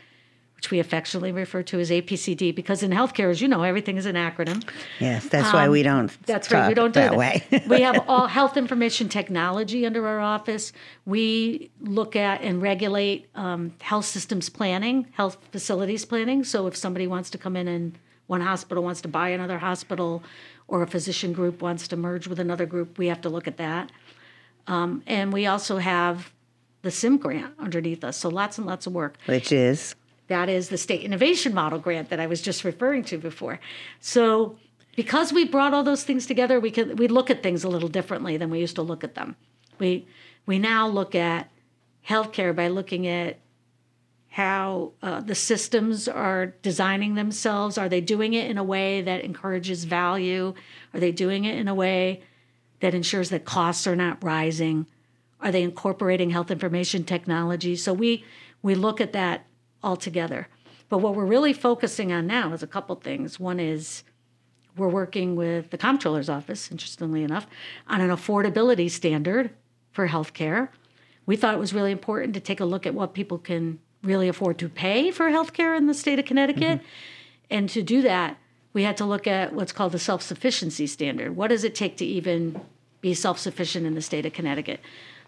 which 0.60 0.70
we 0.70 0.78
affectionately 0.78 1.32
refer 1.32 1.62
to 1.62 1.80
as 1.80 1.88
APCD, 1.88 2.54
because 2.54 2.82
in 2.82 2.90
healthcare, 2.90 3.30
as 3.30 3.40
you 3.40 3.48
know, 3.48 3.62
everything 3.62 3.96
is 3.96 4.04
an 4.04 4.14
acronym. 4.14 4.62
Yes, 4.98 5.26
that's 5.26 5.54
why 5.54 5.70
we 5.70 5.82
don't. 5.82 6.10
Um, 6.10 6.18
That's 6.26 6.52
right. 6.52 6.68
We 6.68 6.74
don't 6.74 6.92
do 6.92 7.00
that 7.00 7.12
that 7.12 7.16
way. 7.16 7.42
we 7.66 7.80
have 7.80 8.04
all 8.08 8.26
health 8.26 8.58
information 8.58 9.08
technology 9.08 9.86
under 9.86 10.06
our 10.06 10.20
office. 10.20 10.74
We 11.06 11.70
look 11.80 12.14
at 12.14 12.42
and 12.42 12.60
regulate 12.60 13.30
um, 13.34 13.72
health 13.80 14.04
systems 14.04 14.50
planning, 14.50 15.06
health 15.12 15.38
facilities 15.50 16.04
planning. 16.04 16.44
So 16.44 16.66
if 16.66 16.76
somebody 16.76 17.06
wants 17.06 17.30
to 17.30 17.38
come 17.38 17.56
in 17.56 17.66
and 17.66 17.98
one 18.26 18.42
hospital 18.42 18.84
wants 18.84 19.00
to 19.00 19.08
buy 19.08 19.30
another 19.30 19.58
hospital, 19.60 20.22
or 20.68 20.82
a 20.82 20.86
physician 20.86 21.32
group 21.32 21.62
wants 21.62 21.88
to 21.88 21.96
merge 21.96 22.28
with 22.28 22.38
another 22.38 22.66
group, 22.66 22.98
we 22.98 23.06
have 23.06 23.22
to 23.22 23.30
look 23.30 23.48
at 23.48 23.56
that. 23.56 23.90
Um, 24.66 25.02
and 25.06 25.32
we 25.32 25.46
also 25.46 25.78
have 25.78 26.30
the 26.82 26.90
SIM 26.90 27.16
grant 27.16 27.54
underneath 27.58 28.04
us. 28.04 28.18
So 28.18 28.28
lots 28.28 28.58
and 28.58 28.66
lots 28.66 28.86
of 28.86 28.92
work. 28.92 29.16
Which 29.24 29.52
is 29.52 29.94
That 30.30 30.48
is 30.48 30.68
the 30.68 30.78
state 30.78 31.02
innovation 31.02 31.52
model 31.52 31.80
grant 31.80 32.08
that 32.10 32.20
I 32.20 32.28
was 32.28 32.40
just 32.40 32.62
referring 32.62 33.02
to 33.06 33.18
before. 33.18 33.58
So 33.98 34.56
because 34.94 35.32
we 35.32 35.44
brought 35.44 35.74
all 35.74 35.82
those 35.82 36.04
things 36.04 36.24
together, 36.24 36.60
we 36.60 36.70
can 36.70 36.94
we 36.94 37.08
look 37.08 37.30
at 37.30 37.42
things 37.42 37.64
a 37.64 37.68
little 37.68 37.88
differently 37.88 38.36
than 38.36 38.48
we 38.48 38.60
used 38.60 38.76
to 38.76 38.82
look 38.82 39.02
at 39.02 39.16
them. 39.16 39.34
We 39.80 40.06
we 40.46 40.60
now 40.60 40.86
look 40.86 41.16
at 41.16 41.50
healthcare 42.08 42.54
by 42.54 42.68
looking 42.68 43.08
at 43.08 43.40
how 44.28 44.92
uh, 45.02 45.20
the 45.20 45.34
systems 45.34 46.06
are 46.06 46.54
designing 46.62 47.16
themselves. 47.16 47.76
Are 47.76 47.88
they 47.88 48.00
doing 48.00 48.32
it 48.32 48.48
in 48.48 48.56
a 48.56 48.62
way 48.62 49.02
that 49.02 49.24
encourages 49.24 49.82
value? 49.82 50.54
Are 50.94 51.00
they 51.00 51.10
doing 51.10 51.44
it 51.44 51.58
in 51.58 51.66
a 51.66 51.74
way 51.74 52.22
that 52.78 52.94
ensures 52.94 53.30
that 53.30 53.44
costs 53.44 53.84
are 53.88 53.96
not 53.96 54.22
rising? 54.22 54.86
Are 55.40 55.50
they 55.50 55.64
incorporating 55.64 56.30
health 56.30 56.52
information 56.52 57.02
technology? 57.02 57.74
So 57.74 57.92
we 57.92 58.24
we 58.62 58.76
look 58.76 59.00
at 59.00 59.12
that 59.14 59.46
all 59.82 59.96
together. 59.96 60.48
But 60.88 60.98
what 60.98 61.14
we're 61.14 61.24
really 61.24 61.52
focusing 61.52 62.12
on 62.12 62.26
now 62.26 62.52
is 62.52 62.62
a 62.62 62.66
couple 62.66 62.96
things. 62.96 63.38
One 63.38 63.60
is 63.60 64.02
we're 64.76 64.88
working 64.88 65.36
with 65.36 65.70
the 65.70 65.78
comptroller's 65.78 66.28
office, 66.28 66.70
interestingly 66.70 67.22
enough, 67.22 67.46
on 67.88 68.00
an 68.00 68.10
affordability 68.10 68.90
standard 68.90 69.50
for 69.92 70.08
healthcare. 70.08 70.68
We 71.26 71.36
thought 71.36 71.54
it 71.54 71.60
was 71.60 71.72
really 71.72 71.92
important 71.92 72.34
to 72.34 72.40
take 72.40 72.60
a 72.60 72.64
look 72.64 72.86
at 72.86 72.94
what 72.94 73.14
people 73.14 73.38
can 73.38 73.78
really 74.02 74.28
afford 74.28 74.58
to 74.58 74.68
pay 74.68 75.10
for 75.10 75.30
healthcare 75.30 75.76
in 75.76 75.86
the 75.86 75.94
state 75.94 76.18
of 76.18 76.24
Connecticut. 76.24 76.78
Mm-hmm. 76.78 76.86
And 77.50 77.68
to 77.70 77.82
do 77.82 78.02
that, 78.02 78.38
we 78.72 78.84
had 78.84 78.96
to 78.98 79.04
look 79.04 79.26
at 79.26 79.52
what's 79.52 79.72
called 79.72 79.92
the 79.92 79.98
self 79.98 80.22
sufficiency 80.22 80.86
standard. 80.86 81.36
What 81.36 81.48
does 81.48 81.64
it 81.64 81.74
take 81.74 81.96
to 81.98 82.04
even 82.04 82.60
be 83.00 83.14
self 83.14 83.38
sufficient 83.38 83.86
in 83.86 83.94
the 83.94 84.02
state 84.02 84.26
of 84.26 84.32
Connecticut? 84.32 84.80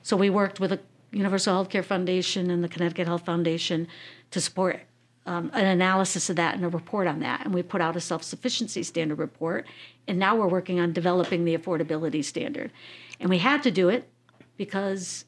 So 0.03 0.17
we 0.17 0.31
worked 0.31 0.61
with 0.61 0.71
the 0.71 0.81
Universal 1.13 1.65
Healthcare 1.65 1.85
Foundation 1.85 2.51
and 2.51 2.65
the 2.65 2.69
Connecticut 2.69 3.07
Health 3.07 3.25
Foundation 3.25 3.87
to 4.31 4.41
support 4.41 4.81
um, 5.27 5.51
an 5.53 5.67
analysis 5.67 6.29
of 6.31 6.37
that 6.37 6.55
and 6.55 6.65
a 6.65 6.69
report 6.69 7.07
on 7.07 7.21
that. 7.21 7.45
And 7.45 7.55
we 7.55 7.63
put 7.63 7.81
out 7.81 7.97
a 7.97 8.01
self 8.01 8.23
sufficiency 8.23 8.83
standard 8.83 9.19
report. 9.19 9.67
And 10.09 10.19
now 10.19 10.35
we're 10.35 10.49
working 10.49 10.81
on 10.81 10.93
developing 10.93 11.45
the 11.45 11.57
affordability 11.57 12.25
standard. 12.25 12.73
And 13.21 13.31
we 13.31 13.39
had 13.39 13.63
to 13.63 13.71
do 13.71 13.89
it 13.89 14.09
because 14.57 15.25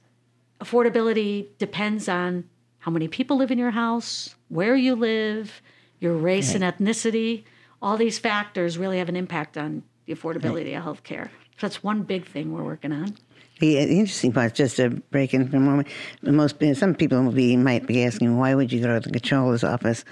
affordability 0.60 1.46
depends 1.58 2.08
on 2.08 2.48
how 2.78 2.90
many 2.90 3.08
people 3.08 3.36
live 3.36 3.50
in 3.50 3.58
your 3.58 3.70
house, 3.70 4.34
where 4.48 4.74
you 4.74 4.94
live, 4.94 5.62
your 6.00 6.14
race 6.14 6.54
and 6.54 6.64
ethnicity. 6.64 7.44
All 7.80 7.96
these 7.96 8.18
factors 8.18 8.76
really 8.76 8.98
have 8.98 9.08
an 9.08 9.16
impact 9.16 9.56
on 9.56 9.84
the 10.06 10.14
affordability 10.14 10.76
of 10.76 10.84
healthcare. 10.84 11.26
So 11.26 11.68
that's 11.68 11.82
one 11.82 12.02
big 12.02 12.26
thing 12.26 12.52
we're 12.52 12.64
working 12.64 12.92
on. 12.92 13.16
The 13.60 13.78
interesting 13.78 14.32
part, 14.32 14.54
just 14.54 14.76
to 14.76 14.90
break 14.90 15.32
in 15.32 15.48
for 15.48 15.58
a 15.58 15.60
moment, 15.60 15.88
most 16.22 16.56
some 16.74 16.94
people 16.94 17.22
will 17.22 17.32
be 17.32 17.56
might 17.56 17.86
be 17.86 18.04
asking, 18.04 18.36
why 18.36 18.54
would 18.54 18.72
you 18.72 18.80
go 18.80 18.98
to 18.98 19.00
the 19.00 19.12
controller's 19.12 19.62
office? 19.62 20.04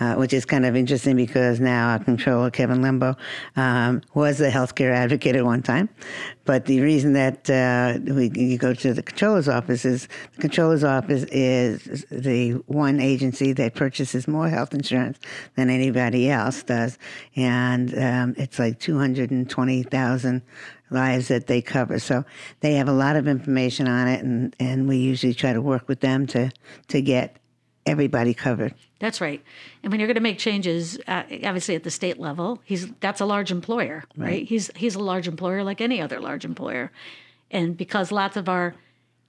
Uh, 0.00 0.14
which 0.14 0.32
is 0.32 0.44
kind 0.44 0.64
of 0.64 0.74
interesting 0.74 1.14
because 1.14 1.60
now 1.60 1.90
our 1.90 1.98
controller 2.02 2.50
Kevin 2.50 2.78
Lembo 2.78 3.16
um, 3.56 4.00
was 4.14 4.40
a 4.40 4.50
healthcare 4.50 4.90
advocate 4.90 5.36
at 5.36 5.44
one 5.44 5.62
time, 5.62 5.88
but 6.44 6.64
the 6.64 6.80
reason 6.80 7.12
that 7.12 7.48
uh, 7.48 7.98
we 8.12 8.32
you 8.34 8.58
go 8.58 8.72
to 8.74 8.94
the 8.94 9.02
controller's 9.02 9.48
office 9.48 9.84
is 9.84 10.08
the 10.34 10.40
controller's 10.40 10.82
office 10.82 11.24
is 11.24 12.04
the 12.10 12.52
one 12.66 13.00
agency 13.00 13.52
that 13.52 13.74
purchases 13.74 14.26
more 14.26 14.48
health 14.48 14.74
insurance 14.74 15.20
than 15.56 15.68
anybody 15.70 16.30
else 16.30 16.62
does, 16.64 16.98
and 17.36 17.96
um, 17.96 18.34
it's 18.38 18.58
like 18.58 18.80
two 18.80 18.98
hundred 18.98 19.30
and 19.30 19.48
twenty 19.48 19.82
thousand 19.84 20.42
lives 20.92 21.28
that 21.28 21.46
they 21.46 21.62
cover. 21.62 21.98
So 21.98 22.24
they 22.60 22.74
have 22.74 22.88
a 22.88 22.92
lot 22.92 23.16
of 23.16 23.26
information 23.26 23.88
on 23.88 24.08
it, 24.08 24.22
and, 24.22 24.54
and 24.58 24.88
we 24.88 24.98
usually 24.98 25.34
try 25.34 25.52
to 25.52 25.60
work 25.60 25.88
with 25.88 26.00
them 26.00 26.26
to, 26.28 26.50
to 26.88 27.02
get 27.02 27.36
everybody 27.86 28.34
covered. 28.34 28.74
That's 29.00 29.20
right. 29.20 29.42
And 29.82 29.90
when 29.90 29.98
you're 29.98 30.06
going 30.06 30.14
to 30.14 30.20
make 30.20 30.38
changes, 30.38 30.98
uh, 31.08 31.24
obviously 31.44 31.74
at 31.74 31.82
the 31.82 31.90
state 31.90 32.20
level, 32.20 32.60
he's 32.64 32.88
that's 33.00 33.20
a 33.20 33.24
large 33.24 33.50
employer, 33.50 34.04
right? 34.16 34.26
right? 34.26 34.48
He's 34.48 34.70
he's 34.76 34.94
a 34.94 35.00
large 35.00 35.26
employer 35.26 35.64
like 35.64 35.80
any 35.80 36.00
other 36.00 36.20
large 36.20 36.44
employer, 36.44 36.92
and 37.50 37.76
because 37.76 38.12
lots 38.12 38.36
of 38.36 38.48
our 38.48 38.76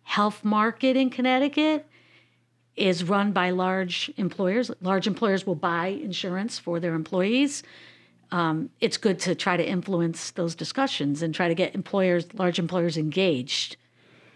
health 0.04 0.44
market 0.44 0.96
in 0.96 1.10
Connecticut 1.10 1.88
is 2.76 3.04
run 3.04 3.32
by 3.32 3.50
large 3.50 4.12
employers, 4.18 4.70
large 4.82 5.08
employers 5.08 5.48
will 5.48 5.56
buy 5.56 5.88
insurance 5.88 6.60
for 6.60 6.80
their 6.80 6.94
employees. 6.94 7.64
Um, 8.34 8.72
it's 8.82 8.98
good 8.98 9.20
to 9.20 9.36
try 9.36 9.58
to 9.58 9.64
influence 9.64 10.32
those 10.32 10.56
discussions 10.56 11.22
and 11.22 11.36
try 11.36 11.48
to 11.48 11.54
get 11.54 11.76
employers, 11.76 12.26
large 12.34 12.58
employers, 12.58 12.98
engaged. 12.98 13.78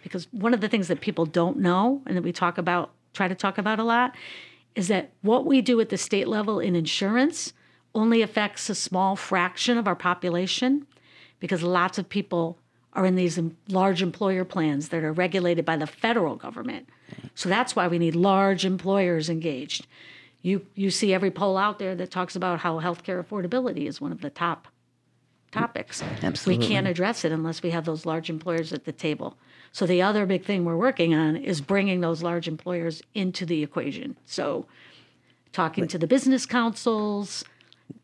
Because 0.04 0.32
one 0.32 0.54
of 0.54 0.62
the 0.62 0.70
things 0.70 0.88
that 0.88 1.01
people 1.01 1.25
don't 1.25 1.58
know 1.58 2.04
and 2.06 2.16
that 2.16 2.22
we 2.22 2.32
talk 2.32 2.60
about, 2.60 2.92
try 3.13 3.27
to 3.27 3.34
talk 3.34 3.58
about 3.58 3.80
a 3.80 3.84
lot, 3.84 4.13
is 4.75 4.88
that 4.89 5.10
what 5.24 5.48
we 5.48 5.62
do 5.62 5.82
at 5.82 5.89
the 5.89 5.98
state 5.98 6.27
level 6.27 6.60
in 6.60 6.75
insurance 6.75 7.54
only 7.96 8.22
affects 8.22 8.70
a 8.70 8.75
small 8.75 9.16
fraction 9.16 9.80
of 9.80 9.88
our 9.88 9.96
population 9.96 10.86
because 11.39 11.63
lots 11.63 11.98
of 11.98 12.08
people 12.08 12.60
are 12.94 13.06
in 13.08 13.16
these 13.16 13.39
large 13.68 14.04
employer 14.04 14.46
plans 14.46 14.89
that 14.89 15.04
are 15.04 15.12
regulated 15.12 15.66
by 15.66 15.75
the 15.75 15.88
federal 15.88 16.36
government. 16.36 16.88
So 17.34 17.50
that's 17.50 17.75
why 17.75 17.88
we 17.88 17.98
need 17.98 18.16
large 18.16 18.63
employers 18.63 19.27
engaged. 19.27 19.88
You 20.48 20.66
you 20.75 20.92
see 20.92 21.13
every 21.13 21.30
poll 21.30 21.58
out 21.58 21.77
there 21.77 21.94
that 21.96 22.10
talks 22.10 22.36
about 22.38 22.60
how 22.60 22.80
healthcare 22.80 23.22
affordability 23.22 23.86
is 23.86 24.00
one 24.00 24.13
of 24.13 24.22
the 24.22 24.30
top 24.30 24.70
topics. 25.51 26.01
Absolutely. 26.24 26.66
We 26.66 26.74
can't 26.74 26.88
address 26.88 27.25
it 27.25 27.34
unless 27.34 27.62
we 27.62 27.72
have 27.72 27.84
those 27.84 28.06
large 28.06 28.30
employers 28.30 28.72
at 28.72 28.86
the 28.86 28.94
table. 28.94 29.38
So 29.74 29.86
the 29.86 30.01
other 30.01 30.25
big 30.25 30.46
thing 30.46 30.63
we're 30.63 30.77
working 30.77 31.13
on 31.13 31.36
is 31.36 31.60
bringing 31.60 32.00
those 32.00 32.24
large 32.24 32.48
employers 32.48 33.01
into 33.13 33.46
the 33.46 33.62
equation. 33.62 34.18
So 34.25 34.68
talking 35.51 35.86
to 35.89 35.98
the 35.98 36.08
business 36.08 36.46
councils 36.46 37.44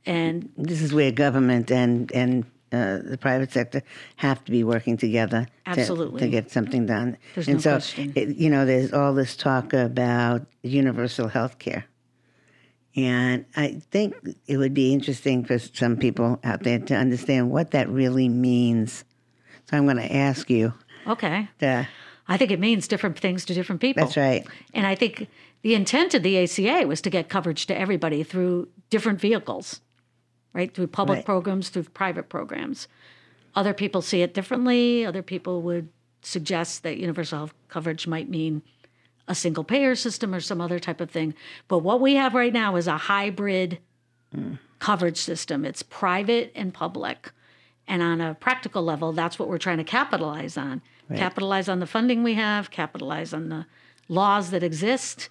and 0.05 0.49
This 0.57 0.81
is 0.81 0.93
where 0.93 1.11
government 1.11 1.71
and 1.71 2.11
and 2.11 2.43
uh, 2.73 2.97
the 3.05 3.17
private 3.17 3.53
sector 3.53 3.81
have 4.17 4.43
to 4.43 4.51
be 4.51 4.65
working 4.65 4.97
together 4.97 5.45
to- 5.45 5.69
Absolutely. 5.79 6.19
to, 6.19 6.27
get 6.27 6.51
something 6.51 6.85
done. 6.87 7.15
There's 7.35 7.47
and 7.47 7.57
no 7.57 7.61
so, 7.61 7.71
question. 7.71 8.11
It, 8.15 8.35
you 8.35 8.49
know, 8.49 8.65
there's 8.65 8.91
all 8.91 9.13
this 9.13 9.37
talk 9.37 9.71
about 9.71 10.45
universal 10.63 11.27
health 11.29 11.59
care. 11.59 11.85
And 12.95 13.45
I 13.55 13.81
think 13.91 14.13
it 14.45 14.57
would 14.57 14.73
be 14.73 14.93
interesting 14.93 15.43
for 15.45 15.57
some 15.57 15.97
people 15.97 16.39
out 16.43 16.61
there 16.63 16.77
to 16.79 16.95
understand 16.95 17.49
what 17.49 17.71
that 17.71 17.89
really 17.89 18.29
means. 18.29 19.03
So 19.69 19.77
I'm 19.77 19.85
going 19.85 19.97
to 19.97 20.15
ask 20.15 20.49
you. 20.49 20.73
okay. 21.07 21.49
To, 21.59 21.87
I 22.27 22.37
think 22.37 22.51
it 22.51 22.59
means 22.59 22.87
different 22.87 23.17
things 23.19 23.45
to 23.45 23.53
different 23.53 23.81
people. 23.81 24.03
that's 24.03 24.15
right. 24.17 24.45
And 24.73 24.85
I 24.85 24.93
think 24.95 25.27
the 25.63 25.73
intent 25.73 26.13
of 26.13 26.23
the 26.23 26.37
ACA 26.43 26.85
was 26.87 27.01
to 27.01 27.09
get 27.09 27.29
coverage 27.29 27.65
to 27.65 27.77
everybody 27.77 28.21
through 28.23 28.67
different 28.89 29.19
vehicles, 29.19 29.81
right? 30.53 30.73
Through 30.73 30.87
public 30.87 31.17
Right. 31.17 31.25
programs, 31.25 31.69
through 31.69 31.83
private 31.83 32.29
programs. 32.29 32.87
Other 33.55 33.73
people 33.73 34.01
see 34.01 34.21
it 34.21 34.33
differently. 34.33 35.05
Other 35.05 35.21
people 35.23 35.61
would 35.63 35.89
suggest 36.21 36.83
that 36.83 36.97
universal 36.97 37.39
health 37.39 37.53
coverage 37.69 38.07
might 38.07 38.29
mean 38.29 38.61
a 39.27 39.35
single 39.35 39.63
payer 39.63 39.95
system 39.95 40.33
or 40.33 40.39
some 40.39 40.59
other 40.59 40.79
type 40.79 40.99
of 40.99 41.09
thing. 41.09 41.33
But 41.67 41.79
what 41.79 42.01
we 42.01 42.15
have 42.15 42.33
right 42.33 42.53
now 42.53 42.75
is 42.75 42.87
a 42.87 42.97
hybrid 42.97 43.79
coverage 44.79 45.17
system. 45.17 45.65
It's 45.65 45.83
private 45.83 46.51
and 46.55 46.73
public. 46.73 47.31
And 47.87 48.01
on 48.01 48.21
a 48.21 48.33
practical 48.33 48.83
level, 48.83 49.11
that's 49.11 49.37
what 49.37 49.47
we're 49.47 49.57
trying 49.57 49.77
to 49.77 49.83
capitalize 49.83 50.57
on. 50.57 50.81
Capitalize 51.15 51.69
on 51.69 51.79
the 51.79 51.85
funding 51.85 52.23
we 52.23 52.33
have, 52.33 52.71
capitalize 52.71 53.33
on 53.33 53.49
the 53.49 53.67
laws 54.07 54.49
that 54.49 54.63
exist 54.63 55.29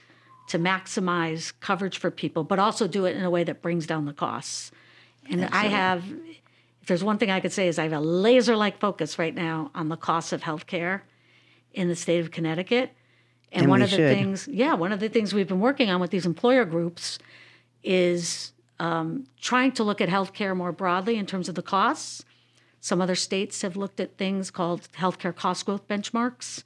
to 0.48 0.58
maximize 0.58 1.52
coverage 1.60 1.98
for 1.98 2.10
people, 2.10 2.44
but 2.44 2.58
also 2.58 2.86
do 2.86 3.04
it 3.04 3.16
in 3.16 3.24
a 3.24 3.30
way 3.30 3.42
that 3.42 3.62
brings 3.62 3.86
down 3.86 4.04
the 4.04 4.12
costs. 4.12 4.70
And 5.28 5.44
I 5.46 5.66
have, 5.66 6.04
if 6.80 6.86
there's 6.86 7.02
one 7.02 7.18
thing 7.18 7.30
I 7.30 7.40
could 7.40 7.52
say 7.52 7.68
is 7.68 7.78
I 7.78 7.84
have 7.84 7.92
a 7.92 8.00
laser 8.00 8.54
like 8.56 8.78
focus 8.78 9.18
right 9.18 9.34
now 9.34 9.70
on 9.74 9.88
the 9.88 9.96
cost 9.96 10.32
of 10.32 10.42
healthcare 10.42 11.00
in 11.72 11.88
the 11.88 11.96
state 11.96 12.20
of 12.20 12.30
Connecticut. 12.30 12.92
And, 13.52 13.62
And 13.64 13.70
one 13.70 13.82
of 13.82 13.90
the 13.90 13.96
should. 13.96 14.16
things, 14.16 14.48
yeah, 14.48 14.72
one 14.74 14.92
of 14.92 15.00
the 15.00 15.08
things 15.10 15.34
we've 15.34 15.48
been 15.48 15.60
working 15.60 15.90
on 15.90 16.00
with 16.00 16.10
these 16.10 16.24
employer 16.26 16.64
groups 16.64 17.18
is 17.84 18.52
um, 18.80 19.26
trying 19.40 19.72
to 19.72 19.84
look 19.84 20.00
at 20.00 20.08
healthcare 20.08 20.56
more 20.56 20.72
broadly 20.72 21.16
in 21.16 21.26
terms 21.26 21.48
of 21.48 21.54
the 21.54 21.62
costs. 21.62 22.24
Some 22.80 23.00
other 23.00 23.14
states 23.14 23.62
have 23.62 23.76
looked 23.76 24.00
at 24.00 24.16
things 24.16 24.50
called 24.50 24.88
healthcare 24.98 25.34
cost 25.36 25.66
growth 25.66 25.86
benchmarks. 25.86 26.64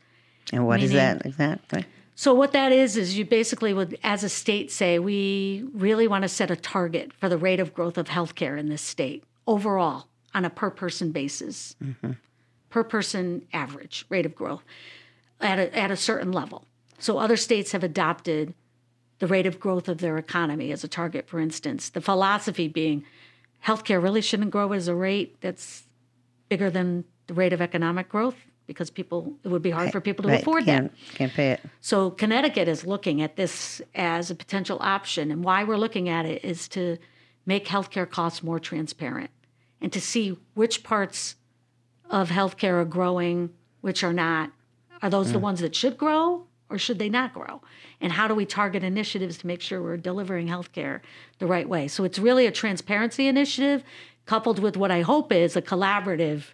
And 0.52 0.66
what 0.66 0.80
is 0.80 0.90
Meaning- 0.92 0.96
that 1.18 1.26
exactly? 1.26 1.84
So 2.18 2.32
what 2.32 2.52
that 2.52 2.72
is 2.72 2.96
is 2.96 3.18
you 3.18 3.26
basically 3.26 3.74
would, 3.74 3.98
as 4.02 4.24
a 4.24 4.30
state, 4.30 4.70
say 4.72 4.98
we 4.98 5.68
really 5.74 6.08
want 6.08 6.22
to 6.22 6.28
set 6.28 6.50
a 6.50 6.56
target 6.56 7.12
for 7.12 7.28
the 7.28 7.36
rate 7.36 7.60
of 7.60 7.74
growth 7.74 7.98
of 7.98 8.06
healthcare 8.06 8.58
in 8.58 8.70
this 8.70 8.80
state 8.80 9.22
overall 9.46 10.06
on 10.34 10.46
a 10.46 10.48
per 10.50 10.70
person 10.70 11.12
basis, 11.12 11.76
per 12.70 12.82
person 12.84 13.42
average 13.52 14.06
rate 14.08 14.24
of 14.24 14.34
growth 14.34 14.62
at 15.42 15.58
a, 15.58 15.76
at 15.76 15.90
a 15.90 15.96
certain 15.96 16.32
level. 16.32 16.64
So 16.98 17.18
other 17.18 17.36
states 17.36 17.72
have 17.72 17.84
adopted 17.84 18.54
the 19.18 19.26
rate 19.26 19.46
of 19.46 19.58
growth 19.60 19.88
of 19.88 19.98
their 19.98 20.18
economy 20.18 20.72
as 20.72 20.84
a 20.84 20.88
target. 20.88 21.28
For 21.28 21.40
instance, 21.40 21.88
the 21.88 22.00
philosophy 22.00 22.68
being 22.68 23.04
healthcare 23.64 24.02
really 24.02 24.20
shouldn't 24.20 24.50
grow 24.50 24.72
as 24.72 24.88
a 24.88 24.94
rate 24.94 25.40
that's 25.40 25.84
bigger 26.48 26.70
than 26.70 27.04
the 27.26 27.34
rate 27.34 27.52
of 27.52 27.60
economic 27.60 28.08
growth 28.08 28.36
because 28.66 28.90
people 28.90 29.34
it 29.44 29.48
would 29.48 29.62
be 29.62 29.70
hard 29.70 29.92
for 29.92 30.00
people 30.00 30.24
to 30.24 30.28
Right, 30.28 30.40
afford 30.40 30.66
that. 30.66 30.80
can't, 30.80 30.92
Can't 31.14 31.32
pay 31.32 31.50
it. 31.52 31.60
So 31.80 32.10
Connecticut 32.10 32.68
is 32.68 32.84
looking 32.84 33.22
at 33.22 33.36
this 33.36 33.80
as 33.94 34.30
a 34.30 34.34
potential 34.34 34.78
option. 34.80 35.30
And 35.30 35.44
why 35.44 35.64
we're 35.64 35.76
looking 35.76 36.08
at 36.08 36.26
it 36.26 36.44
is 36.44 36.68
to 36.68 36.98
make 37.46 37.66
healthcare 37.66 38.08
costs 38.08 38.42
more 38.42 38.58
transparent 38.58 39.30
and 39.80 39.92
to 39.92 40.00
see 40.00 40.36
which 40.54 40.82
parts 40.82 41.36
of 42.10 42.30
healthcare 42.30 42.74
are 42.74 42.84
growing, 42.84 43.50
which 43.80 44.02
are 44.02 44.12
not. 44.12 44.52
Are 45.02 45.10
those 45.10 45.32
the 45.32 45.38
mm. 45.38 45.42
ones 45.42 45.60
that 45.60 45.74
should 45.74 45.96
grow 45.96 46.46
or 46.68 46.78
should 46.78 46.99
they 46.99 47.08
not 47.08 47.32
grow? 47.32 47.62
And 48.00 48.12
how 48.12 48.28
do 48.28 48.35
we 48.35 48.44
target 48.44 48.82
initiatives 48.82 49.38
to 49.38 49.46
make 49.46 49.61
sure 49.61 49.82
we're 49.82 49.96
delivering 49.96 50.49
healthcare 50.49 51.00
the 51.38 51.46
right 51.46 51.68
way? 51.68 51.88
So 51.88 52.04
it's 52.04 52.18
really 52.18 52.46
a 52.46 52.50
transparency 52.52 53.26
initiative 53.26 53.85
coupled 54.26 54.58
with 54.58 54.76
what 54.76 54.90
I 54.90 55.02
hope 55.02 55.32
is 55.32 55.56
a 55.56 55.62
collaborative 55.62 56.46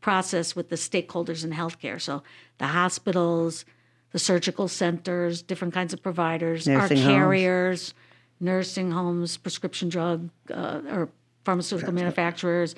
process 0.00 0.56
with 0.56 0.68
the 0.68 0.76
stakeholders 0.76 1.44
in 1.44 1.52
healthcare. 1.52 2.00
So 2.00 2.22
the 2.58 2.66
hospitals, 2.66 3.64
the 4.10 4.18
surgical 4.18 4.68
centers, 4.68 5.42
different 5.42 5.72
kinds 5.72 5.92
of 5.92 6.02
providers, 6.02 6.66
Nursing 6.66 6.98
our 6.98 7.04
homes. 7.04 7.16
carriers, 7.16 7.94
nursing 8.40 8.90
homes, 8.90 9.36
prescription 9.36 9.88
drug 9.88 10.28
uh, 10.52 10.80
or 10.90 11.08
pharmaceutical 11.44 11.94
manufacturers. 11.94 12.74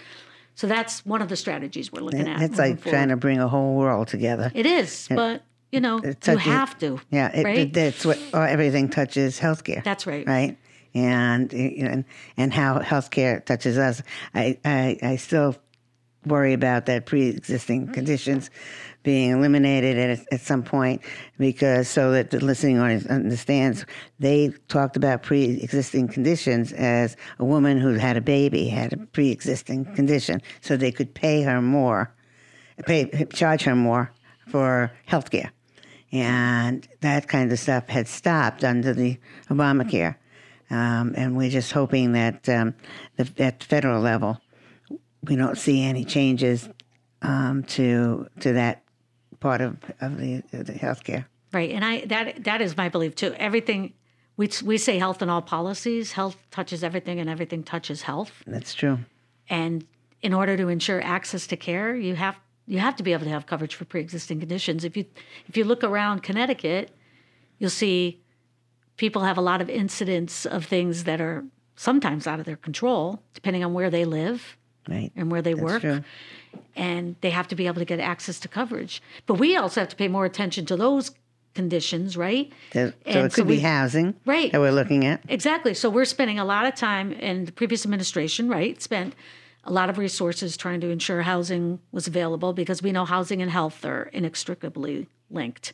So 0.55 0.67
that's 0.67 1.05
one 1.05 1.21
of 1.21 1.29
the 1.29 1.37
strategies 1.37 1.91
we're 1.91 2.03
looking 2.03 2.29
at. 2.29 2.41
It's 2.43 2.59
like 2.59 2.83
trying 2.83 3.09
to 3.09 3.17
bring 3.17 3.41
a 3.41 3.49
whole 3.49 3.75
world 3.75 4.09
together. 4.09 4.53
It 4.55 4.67
is, 4.67 5.09
but 5.11 5.43
you 5.75 5.81
know, 5.81 6.01
you 6.03 6.15
touches- 6.15 6.43
have 6.43 6.79
to. 6.79 7.01
Yeah, 7.11 7.29
it, 7.35 7.45
right? 7.45 7.73
that's 7.73 8.07
what 8.07 8.19
oh, 8.33 8.43
everything 8.43 8.89
touches 8.89 9.41
healthcare. 9.41 9.83
That's 9.83 10.07
right. 10.07 10.27
Right, 10.27 10.57
and 10.95 11.53
and 11.53 12.05
and 12.37 12.53
how 12.53 12.79
healthcare 12.79 13.45
touches 13.45 13.77
us. 13.77 14.03
I 14.35 14.59
I, 14.65 14.99
I 15.03 15.17
still 15.17 15.57
worry 16.27 16.53
about 16.53 16.87
that 16.87 17.07
pre-existing 17.07 17.89
mm. 17.89 17.95
conditions 17.95 18.51
being 19.03 19.33
eliminated 19.33 19.99
at, 19.99 20.33
at 20.33 20.41
some 20.41 20.63
point 20.63 21.03
because 21.39 21.89
so 21.89 22.13
that 22.13 22.31
the 22.31 22.43
listening 22.43 22.79
audience 22.79 23.05
understands 23.07 23.85
they 24.19 24.51
talked 24.69 24.97
about 24.97 25.23
pre-existing 25.23 26.09
conditions 26.09 26.73
as 26.73 27.17
a 27.39 27.45
woman 27.45 27.79
who 27.79 27.95
had 27.95 28.17
a 28.17 28.23
baby 28.23 28.69
had 28.69 28.93
a 28.93 28.97
pre-existing 28.97 29.85
mm. 29.85 29.95
condition 29.95 30.41
so 30.61 30.77
they 30.77 30.93
could 30.93 31.13
pay 31.15 31.43
her 31.43 31.61
more 31.61 32.15
pay 32.87 33.27
charge 33.27 33.65
her 33.65 33.77
more 33.77 34.11
for 34.49 34.91
health 35.07 35.31
care 35.31 35.53
and 36.15 36.87
that 37.01 37.27
kind 37.29 37.51
of 37.51 37.59
stuff 37.59 37.89
had 37.89 38.07
stopped 38.07 38.63
under 38.63 38.95
the 38.95 39.19
Obamacare. 39.51 40.17
Um, 40.71 41.13
and 41.17 41.37
we're 41.37 41.51
just 41.51 41.73
hoping 41.73 42.13
that 42.13 42.49
um, 42.49 42.75
the, 43.17 43.31
at 43.39 43.61
the 43.61 43.67
federal 43.67 44.01
level, 44.01 44.41
we 45.23 45.37
don't 45.37 45.59
see 45.59 45.83
any 45.83 46.05
changes 46.05 46.69
um, 47.21 47.65
to 47.65 48.29
to 48.41 48.53
that 48.55 48.83
part 49.41 49.61
of, 49.61 49.77
of 50.01 50.19
the, 50.19 50.43
of 50.53 50.67
the 50.67 50.73
healthcare. 50.73 51.27
Right, 51.53 51.71
and 51.71 51.85
I 51.85 52.05
that 52.07 52.45
that 52.45 52.61
is 52.61 52.77
my 52.77 52.89
belief 52.89 53.15
too. 53.15 53.35
Everything 53.35 53.93
we 54.37 54.49
we 54.65 54.79
say 54.79 54.99
health 54.99 55.21
in 55.23 55.29
all 55.29 55.43
policies. 55.43 56.13
Health 56.13 56.37
touches 56.51 56.83
everything, 56.83 57.21
and 57.21 57.29
everything 57.29 57.63
touches 57.63 58.03
health. 58.03 58.43
That's 58.47 58.75
true. 58.75 58.99
And 59.49 59.87
in 60.23 60.33
order 60.33 60.57
to 60.57 60.69
ensure 60.69 61.03
access 61.03 61.47
to 61.49 61.57
care, 61.57 61.95
you 61.95 62.15
have 62.15 62.37
you 62.67 62.79
have 62.79 62.97
to 62.97 63.03
be 63.03 63.13
able 63.13 63.25
to 63.25 63.31
have 63.31 63.47
coverage 63.47 63.75
for 63.75 63.85
pre-existing 63.85 64.41
conditions. 64.41 64.85
If 64.85 64.97
you 64.97 65.05
if 65.49 65.57
you 65.57 65.65
look 65.65 65.85
around 65.85 66.23
Connecticut, 66.23 66.91
you'll 67.59 67.71
see 67.71 68.21
people 68.97 69.23
have 69.23 69.37
a 69.37 69.43
lot 69.43 69.61
of 69.61 69.69
incidents 69.69 70.47
of 70.47 70.65
things 70.65 71.05
that 71.05 71.21
are 71.21 71.45
sometimes 71.77 72.27
out 72.27 72.39
of 72.39 72.47
their 72.47 72.57
control, 72.57 73.21
depending 73.35 73.65
on 73.65 73.75
where 73.75 73.91
they 73.91 74.05
live 74.05 74.57
Right. 74.89 75.11
and 75.17 75.31
where 75.31 75.43
they 75.43 75.55
That's 75.55 75.65
work. 75.65 75.81
true. 75.81 76.05
And 76.77 77.17
they 77.21 77.31
have 77.31 77.49
to 77.49 77.55
be 77.57 77.67
able 77.67 77.81
to 77.81 77.85
get 77.85 77.99
access 78.01 78.39
to 78.41 78.49
coverage. 78.49 79.03
But 79.27 79.35
we 79.35 79.57
also 79.57 79.81
have 79.81 79.89
to 79.89 79.97
pay 79.97 80.09
more 80.09 80.25
attention 80.25 80.67
to 80.67 80.77
those 80.77 81.11
conditions, 81.55 82.17
right? 82.17 82.53
So, 82.73 82.89
so 82.91 82.95
And 83.07 83.27
it 83.27 83.33
could 83.33 83.47
be 83.49 83.55
we- 83.57 83.61
housing 83.61 84.15
Right. 84.25 84.53
that 84.53 84.61
we're 84.61 84.73
looking 84.73 85.05
at. 85.05 85.23
Exactly. 85.29 85.73
So 85.75 85.89
we're 85.91 86.05
spending 86.05 86.39
a 86.39 86.45
lot 86.45 86.67
of 86.67 86.75
time, 86.75 87.17
and 87.21 87.47
the 87.47 87.53
previous 87.53 87.85
administration, 87.85 88.49
right, 88.49 88.81
spent 88.83 89.15
a 89.67 89.73
lot 89.73 89.91
of 89.91 89.99
resources 89.99 90.57
trying 90.57 90.81
to 90.81 90.91
ensure 90.91 91.23
housing 91.23 91.81
was 91.93 92.07
available 92.07 92.53
because 92.53 92.83
we 92.83 92.93
know 92.93 93.05
housing 93.05 93.43
and 93.43 93.51
health 93.51 93.85
are 93.85 94.11
inextricably 94.13 95.09
linked, 95.31 95.73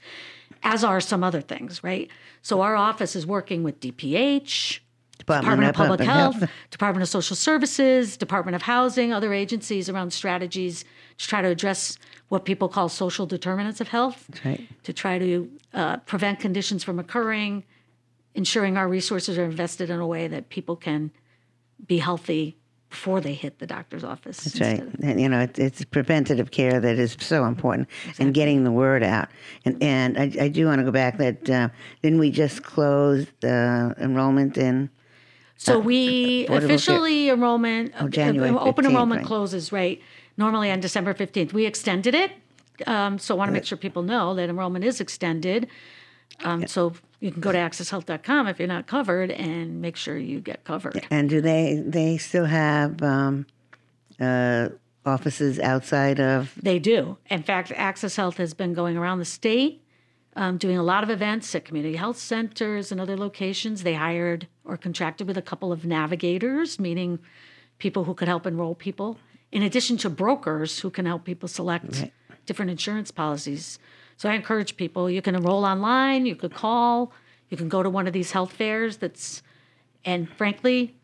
as 0.63 0.85
are 0.85 1.01
some 1.01 1.25
other 1.25 1.41
things, 1.41 1.83
right? 1.83 2.11
So 2.43 2.61
our 2.61 2.77
office 2.77 3.17
is 3.17 3.27
working 3.27 3.63
with 3.63 3.81
DPH, 3.81 4.81
Department 5.19 5.65
of 5.65 5.75
Public 5.75 6.01
Health, 6.01 6.43
Department 6.71 7.03
of 7.03 7.09
Social 7.09 7.37
Services, 7.37 8.17
Department 8.17 8.55
of 8.55 8.63
Housing, 8.63 9.13
other 9.13 9.35
agencies 9.35 9.89
around 9.89 10.13
strategies 10.13 10.85
to 11.19 11.29
try 11.29 11.43
to 11.43 11.49
address 11.49 11.99
what 12.29 12.45
people 12.45 12.69
call 12.69 12.89
social 12.89 13.27
determinants 13.27 13.81
of 13.81 13.89
health, 13.89 14.31
right. 14.45 14.67
to 14.85 14.93
try 14.93 15.19
to 15.19 15.51
uh, 15.75 15.97
prevent 15.99 16.41
conditions 16.41 16.83
from 16.83 16.99
occurring, 16.99 17.65
ensuring 18.35 18.77
our 18.77 18.89
resources 18.89 19.37
are 19.37 19.45
invested 19.45 19.91
in 19.91 19.99
a 19.99 20.07
way 20.07 20.29
that 20.29 20.49
people 20.49 20.77
can 20.77 21.11
be 21.87 21.99
healthy 21.99 22.57
before 22.91 23.21
they 23.21 23.33
hit 23.35 23.61
the 23.61 23.67
doctor's 23.67 24.03
office. 24.05 24.39
That's 24.39 24.61
right. 24.61 24.83
And, 25.03 25.21
you 25.21 25.29
know, 25.29 25.41
it, 25.41 25.59
it's 25.59 25.85
preventative 25.85 26.51
care 26.51 26.81
that 26.81 26.99
is 26.99 27.17
so 27.21 27.45
important 27.45 27.89
and 28.19 28.35
getting 28.35 28.65
the 28.65 28.73
word 28.73 29.03
out. 29.03 29.29
And 29.65 29.81
and 29.83 30.19
I, 30.19 30.33
I 30.45 30.49
do 30.49 30.67
want 30.67 30.81
to 30.81 30.85
go 30.85 30.91
back 30.91 31.17
that 31.19 31.49
uh, 31.49 31.69
didn't 32.03 32.19
we 32.19 32.31
just 32.31 32.63
close 32.65 33.27
the 33.41 33.95
enrollment 33.99 34.59
in? 34.59 34.91
So 35.57 35.79
we 35.79 36.47
Affordable 36.47 36.49
Care- 36.49 36.65
officially 36.65 37.29
enrollment, 37.31 37.93
Oh, 38.01 38.09
January 38.09 38.51
uh, 38.51 38.59
open 38.59 38.85
enrollment 38.87 39.21
right. 39.21 39.27
closes 39.27 39.73
right 39.73 40.01
normally 40.37 40.71
on 40.71 40.81
December 40.81 41.15
fifteenth. 41.15 41.53
We 41.53 41.67
extended 41.67 42.15
it, 42.15 42.33
um, 42.87 43.19
so 43.19 43.35
I 43.35 43.39
want 43.39 43.51
to 43.51 43.53
make 43.53 43.67
sure 43.67 43.79
people 43.79 44.03
know 44.03 44.35
that 44.35 44.49
enrollment 44.49 44.85
is 44.85 45.01
extended. 45.01 45.69
Um, 46.45 46.67
So 46.67 46.95
you 47.21 47.31
can 47.31 47.41
go 47.41 47.53
to 47.53 47.59
accesshealth.com 47.59 48.49
if 48.49 48.59
you're 48.59 48.69
not 48.69 48.87
covered 48.87 49.31
and 49.31 49.81
make 49.81 49.97
sure 49.97 50.17
you 50.17 50.41
get 50.41 50.65
covered. 50.65 51.07
And 51.11 51.29
do 51.29 51.41
they 51.41 51.83
they 51.87 52.17
still 52.17 52.47
have 52.47 53.03
um, 53.03 53.47
uh, 54.19 54.71
offices 55.05 55.59
outside 55.61 56.19
of? 56.19 56.53
They 56.61 56.79
do. 56.79 57.19
In 57.29 57.43
fact, 57.43 57.73
Access 57.77 58.17
Health 58.17 58.39
has 58.39 58.55
been 58.55 58.73
going 58.73 58.97
around 58.97 59.19
the 59.19 59.25
state, 59.27 59.83
um, 60.35 60.57
doing 60.57 60.79
a 60.79 60.83
lot 60.83 61.05
of 61.05 61.11
events 61.11 61.55
at 61.55 61.65
community 61.65 61.97
health 61.97 62.19
centers 62.19 62.91
and 62.91 63.01
other 63.01 63.17
locations. 63.17 63.83
They 63.83 63.95
hired 63.95 64.49
or 64.65 64.77
contracted 64.77 65.27
with 65.27 65.37
a 65.37 65.43
couple 65.43 65.73
of 65.73 65.85
navigators, 65.85 66.81
meaning 66.81 67.19
people 67.79 68.05
who 68.05 68.15
could 68.15 68.29
help 68.29 68.47
enroll 68.47 68.75
people, 68.75 69.19
in 69.53 69.63
addition 69.63 69.97
to 69.99 70.11
brokers 70.11 70.81
who 70.81 70.91
can 70.91 71.07
help 71.07 71.25
people 71.25 71.49
select 71.49 72.11
different 72.47 72.71
insurance 72.71 73.11
policies. 73.11 73.79
So 74.21 74.29
I 74.29 74.35
encourage 74.35 74.77
people 74.77 75.09
you 75.09 75.23
can 75.23 75.35
enroll 75.35 75.65
online, 75.65 76.27
you 76.27 76.37
could 76.37 76.53
call, 76.53 77.11
you 77.49 77.57
can 77.57 77.71
go 77.71 77.83
to 77.83 77.89
one 77.89 78.07
of 78.07 78.13
these 78.13 78.33
health 78.33 78.53
fairs 78.53 78.99
that's, 78.99 79.43
and 80.05 80.29
frankly, 80.29 80.95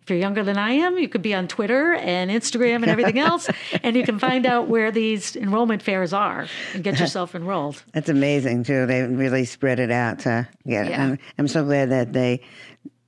if 0.00 0.08
you're 0.08 0.18
younger 0.18 0.42
than 0.42 0.56
I 0.56 0.70
am, 0.70 0.96
you 0.96 1.06
could 1.06 1.20
be 1.20 1.34
on 1.34 1.48
Twitter 1.48 1.92
and 1.92 2.30
Instagram 2.30 2.76
and 2.76 2.86
everything 2.86 3.18
else, 3.28 3.50
and 3.82 3.94
you 3.94 4.04
can 4.04 4.18
find 4.18 4.46
out 4.46 4.68
where 4.68 4.90
these 4.90 5.36
enrollment 5.36 5.82
fairs 5.82 6.14
are 6.14 6.46
and 6.72 6.82
get 6.82 6.98
yourself 6.98 7.34
enrolled. 7.34 7.82
That's 7.92 8.08
amazing 8.08 8.64
too. 8.64 8.86
They 8.86 9.02
really 9.02 9.44
spread 9.44 9.78
it 9.78 9.90
out 9.90 10.20
to 10.20 10.48
get 10.66 10.86
it. 10.86 10.92
Yeah. 10.92 11.04
And 11.04 11.18
I'm 11.36 11.48
so 11.48 11.62
glad 11.62 11.90
that 11.90 12.14
they 12.14 12.40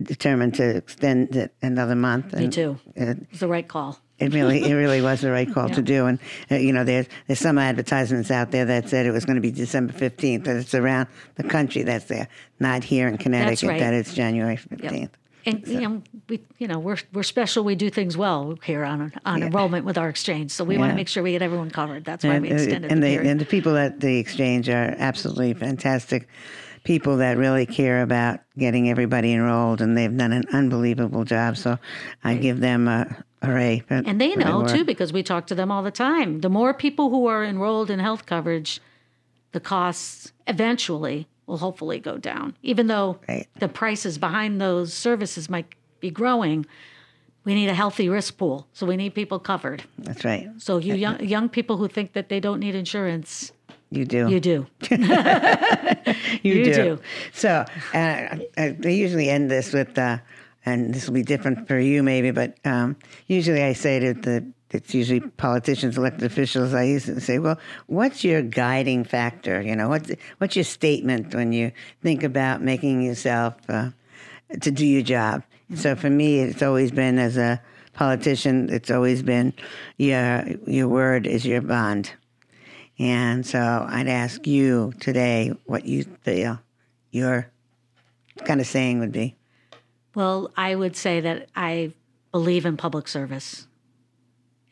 determined 0.03 0.57
to 0.57 0.77
extend 0.77 1.37
it 1.37 1.55
another 1.63 1.95
month. 1.95 2.35
Me 2.35 2.45
and 2.45 2.53
too. 2.53 2.79
It, 2.95 3.17
It's 3.31 3.41
the 3.41 3.49
right 3.49 3.67
call. 3.67 3.99
It 4.19 4.35
really, 4.35 4.65
it 4.65 4.75
really 4.75 5.01
was 5.01 5.21
the 5.21 5.31
right 5.31 5.53
call 5.53 5.69
to 5.71 5.83
do. 5.83 6.07
And 6.07 6.19
uh, 6.51 6.57
you 6.57 6.73
know, 6.73 6.85
there's 6.85 7.07
there's 7.27 7.39
some 7.39 7.59
advertisements 7.59 8.31
out 8.31 8.51
there 8.51 8.65
that 8.65 8.89
said 8.89 9.07
it 9.07 9.13
was 9.13 9.25
going 9.25 9.37
to 9.37 9.41
be 9.43 9.51
December 9.51 9.93
15th, 9.93 10.45
but 10.45 10.57
it's 10.57 10.75
around 10.75 11.09
the 11.37 11.45
country 11.45 11.83
that's 11.83 12.07
there, 12.07 12.29
not 12.59 12.85
here 12.85 13.09
in 13.09 13.19
Connecticut. 13.19 13.69
right. 13.69 13.81
That 13.81 13.95
it's 13.95 14.15
January 14.15 14.59
Yep. 14.71 14.93
15th. 14.93 15.11
And 15.47 15.67
you 15.67 15.81
know, 15.81 16.03
we 16.29 16.43
you 16.59 16.69
know 16.69 16.79
we're 16.79 16.99
we're 17.13 17.23
special. 17.23 17.65
We 17.65 17.75
do 17.75 17.89
things 17.91 18.17
well 18.17 18.59
here 18.65 18.85
on 18.85 19.13
on 19.25 19.43
enrollment 19.43 19.87
with 19.87 19.97
our 19.97 20.09
exchange. 20.09 20.51
So 20.51 20.65
we 20.65 20.77
want 20.77 20.91
to 20.91 20.97
make 20.97 21.09
sure 21.09 21.23
we 21.23 21.33
get 21.33 21.43
everyone 21.43 21.71
covered. 21.71 22.05
That's 22.05 22.25
why 22.25 22.39
we 22.39 22.51
uh, 22.51 22.55
extended 22.55 22.91
and 22.93 23.03
the 23.03 23.17
the, 23.17 23.29
and 23.29 23.41
the 23.41 23.47
people 23.47 23.77
at 23.77 24.01
the 24.01 24.19
exchange 24.19 24.69
are 24.69 24.95
absolutely 24.99 25.55
fantastic 25.55 26.29
people 26.85 27.19
that 27.19 27.37
really 27.39 27.67
care 27.67 28.03
about 28.03 28.41
getting 28.59 28.91
everybody 28.91 29.33
enrolled, 29.33 29.81
and 29.81 29.97
they've 29.97 30.17
done 30.17 30.33
an 30.33 30.45
unbelievable 30.53 31.25
job. 31.25 31.57
So 31.57 31.79
I 32.25 32.35
give 32.35 32.61
them 32.61 32.89
a 32.89 33.25
hooray. 33.42 33.81
for- 33.87 33.94
And 33.94 34.20
they 34.20 34.35
know 34.37 34.66
too 34.66 34.85
because 34.85 35.12
we 35.12 35.22
talk 35.22 35.46
to 35.48 35.55
them 35.55 35.70
all 35.70 35.83
the 35.83 35.90
time. 35.90 36.40
The 36.40 36.48
more 36.51 36.72
people 36.74 37.11
who 37.11 37.27
are 37.27 37.44
enrolled 37.44 37.90
in 37.90 37.98
health 37.98 38.27
coverage, 38.27 38.81
the 39.53 39.61
costs 39.61 40.33
eventually 40.46 41.27
will 41.46 41.59
hopefully 41.59 41.98
go 41.98 42.18
down. 42.18 42.55
Even 42.62 42.87
though 42.88 43.18
Right. 43.29 43.46
the 43.59 43.68
prices 43.68 44.18
behind 44.18 44.61
those 44.61 44.92
services 44.92 45.48
might 45.48 45.66
be 46.01 46.11
growing, 46.11 46.66
we 47.44 47.55
need 47.55 47.68
a 47.70 47.74
healthy 47.74 48.09
risk 48.09 48.37
pool. 48.37 48.66
So 48.74 48.87
we 48.87 48.96
need 48.96 49.14
people 49.14 49.38
covered. 49.38 49.85
That's 49.98 50.24
right. 50.24 50.48
So 50.59 50.79
you 50.79 50.94
young 50.94 51.18
young 51.24 51.48
people 51.48 51.79
who 51.79 51.88
think 51.88 52.12
that 52.12 52.29
they 52.29 52.40
don't 52.40 52.61
need 52.61 52.74
insurance, 52.74 53.53
You 53.90 54.05
do. 54.05 54.29
you 54.29 54.40
do. 54.40 54.66
You, 54.90 56.55
You 56.55 56.64
do. 56.64 56.72
do. 56.74 56.98
So 57.33 57.48
uh, 57.48 57.66
I, 57.94 58.48
I 58.85 58.88
usually 58.88 59.29
end 59.31 59.51
this 59.51 59.72
with, 59.72 59.96
uh, 59.98 60.18
and 60.69 60.95
this 60.95 61.07
will 61.07 61.15
be 61.15 61.23
different 61.23 61.67
for 61.67 61.79
you 61.79 62.03
maybe, 62.03 62.31
but 62.31 62.57
um, 62.65 62.97
usually 63.27 63.63
I 63.63 63.73
say 63.73 63.99
to 64.01 64.15
the, 64.15 64.53
it's 64.71 64.95
usually 64.95 65.21
politicians, 65.21 65.97
elected 65.97 66.25
officials. 66.25 66.75
I 66.75 66.83
used 66.85 67.07
to 67.07 67.21
say, 67.21 67.39
"Well, 67.39 67.59
what's 67.87 68.23
your 68.23 68.43
guiding 68.43 69.05
factor? 69.05 69.63
You 69.63 69.75
know, 69.75 69.89
what's 69.89 70.11
what's 70.39 70.57
your 70.57 70.65
statement 70.65 71.35
when 71.35 71.53
you 71.53 71.73
think 72.03 72.23
about 72.23 72.61
making 72.61 73.03
yourself 73.03 73.55
uh, 73.69 73.91
to 74.61 74.71
do 74.71 74.85
your 74.85 75.03
job?" 75.03 75.43
So 75.75 75.97
for 75.97 76.11
me, 76.11 76.41
it's 76.41 76.63
always 76.63 76.91
been 76.91 77.19
as 77.19 77.39
a 77.39 77.63
politician, 77.95 78.69
it's 78.71 78.91
always 78.91 79.23
been 79.23 79.55
your 79.97 80.45
your 80.67 80.89
word 80.89 81.27
is 81.27 81.47
your 81.47 81.63
bond. 81.63 82.13
And 82.99 83.47
so 83.47 83.87
I'd 83.89 84.09
ask 84.09 84.47
you 84.47 84.93
today 85.01 85.53
what 85.65 85.87
you 85.87 86.05
feel 86.23 86.59
your 87.11 87.51
kind 88.45 88.61
of 88.61 88.67
saying 88.67 89.01
would 89.01 89.13
be. 89.13 89.38
Well, 90.14 90.51
I 90.57 90.75
would 90.75 90.97
say 90.97 91.21
that 91.21 91.49
I 91.55 91.92
believe 92.33 92.66
in 92.66 92.77
public 92.77 93.09
service. 93.09 93.66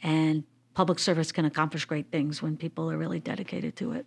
And 0.02 0.44
public 0.74 0.98
service 0.98 1.32
can 1.32 1.44
accomplish 1.44 1.84
great 1.84 2.10
things 2.10 2.42
when 2.42 2.56
people 2.56 2.90
are 2.90 2.98
really 2.98 3.20
dedicated 3.20 3.76
to 3.76 3.92
it. 3.92 4.06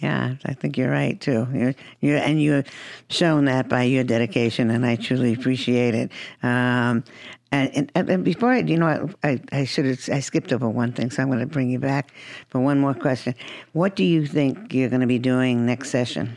Yeah, 0.00 0.34
I 0.44 0.52
think 0.52 0.76
you're 0.76 0.90
right 0.90 1.18
too. 1.18 1.46
You're, 1.54 1.74
you're, 2.00 2.18
and 2.18 2.40
you've 2.40 2.66
shown 3.08 3.46
that 3.46 3.68
by 3.68 3.84
your 3.84 4.04
dedication, 4.04 4.70
and 4.70 4.84
I 4.84 4.96
truly 4.96 5.32
appreciate 5.32 5.94
it. 5.94 6.12
Um, 6.42 7.02
and, 7.50 7.90
and, 7.94 8.10
and 8.10 8.24
before 8.24 8.50
I, 8.50 8.58
you 8.58 8.76
know, 8.76 9.08
I, 9.22 9.28
I, 9.28 9.40
I 9.52 9.64
should 9.64 9.86
have, 9.86 10.00
I 10.12 10.20
skipped 10.20 10.52
over 10.52 10.68
one 10.68 10.92
thing, 10.92 11.10
so 11.10 11.22
I'm 11.22 11.28
going 11.28 11.40
to 11.40 11.46
bring 11.46 11.70
you 11.70 11.78
back 11.78 12.12
for 12.48 12.60
one 12.60 12.78
more 12.78 12.92
question. 12.92 13.34
What 13.72 13.96
do 13.96 14.04
you 14.04 14.26
think 14.26 14.74
you're 14.74 14.90
going 14.90 15.00
to 15.00 15.06
be 15.06 15.18
doing 15.18 15.64
next 15.64 15.90
session? 15.90 16.36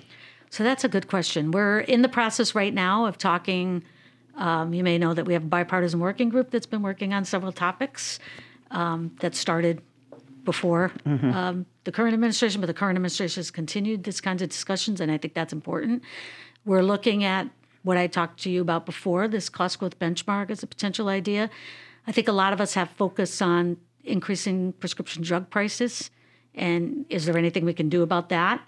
So 0.50 0.64
that's 0.64 0.86
a 0.86 0.90
good 0.90 1.08
question. 1.08 1.52
We're 1.52 1.80
in 1.80 2.02
the 2.02 2.10
process 2.10 2.56
right 2.56 2.74
now 2.74 3.06
of 3.06 3.18
talking. 3.18 3.84
Um, 4.40 4.74
you 4.74 4.84
may 4.84 4.98
know 4.98 5.14
that 5.14 5.26
we 5.26 5.34
have 5.34 5.44
a 5.44 5.48
bipartisan 5.48 6.00
working 6.00 6.30
group 6.30 6.50
that's 6.50 6.66
been 6.66 6.82
working 6.82 7.14
on 7.14 7.26
several 7.26 7.52
topics 7.52 8.20
um, 8.72 9.12
that 9.20 9.36
started 9.36 9.82
before 10.46 10.92
um, 11.06 11.66
the 11.84 11.92
current 11.92 12.14
administration, 12.14 12.62
but 12.62 12.68
the 12.68 12.74
current 12.74 12.96
administration 12.96 13.42
has 13.42 13.52
continued 13.52 14.06
this 14.06 14.22
kinds 14.22 14.42
of 14.42 14.50
discussions, 14.50 15.02
and 15.02 15.12
I 15.12 15.18
think 15.18 15.34
that's 15.34 15.54
important. 15.54 16.02
We're 16.66 16.82
looking 16.82 17.24
at 17.24 17.50
what 17.84 17.98
I 17.98 18.08
talked 18.08 18.42
to 18.44 18.50
you 18.50 18.62
about 18.62 18.86
before, 18.86 19.28
this 19.28 19.50
cost 19.50 19.80
growth 19.80 20.00
benchmark 20.00 20.50
as 20.50 20.64
a 20.64 20.68
potential 20.68 21.10
idea. 21.10 21.50
I 22.08 22.12
think 22.12 22.28
a 22.28 22.32
lot 22.32 22.54
of 22.54 22.62
us 22.62 22.74
have 22.74 22.90
focus 22.92 23.42
on 23.42 23.78
increasing 24.04 24.74
prescription 24.74 25.22
drug 25.22 25.50
prices, 25.50 26.10
and 26.56 27.06
is 27.10 27.26
there 27.26 27.38
anything 27.38 27.66
we 27.66 27.74
can 27.74 27.90
do 27.90 28.02
about 28.02 28.30
that? 28.30 28.62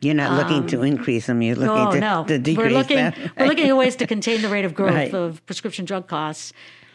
You're 0.00 0.14
not 0.14 0.32
looking 0.38 0.66
to 0.68 0.82
increase 0.82 1.26
them. 1.26 1.42
You're 1.42 1.56
looking 1.56 1.86
Oh 1.86 1.92
to, 1.92 2.00
no, 2.00 2.24
to 2.28 2.38
decrease 2.38 2.66
we're 2.72 2.78
looking 2.78 2.96
them. 2.98 3.14
we're 3.38 3.46
looking 3.46 3.68
at 3.68 3.76
ways 3.76 3.96
to 3.96 4.06
contain 4.06 4.42
the 4.42 4.48
rate 4.48 4.64
of 4.64 4.74
growth 4.80 4.94
Right. 4.94 5.12
of 5.14 5.44
prescription 5.46 5.84
drug 5.84 6.06
costs 6.06 6.52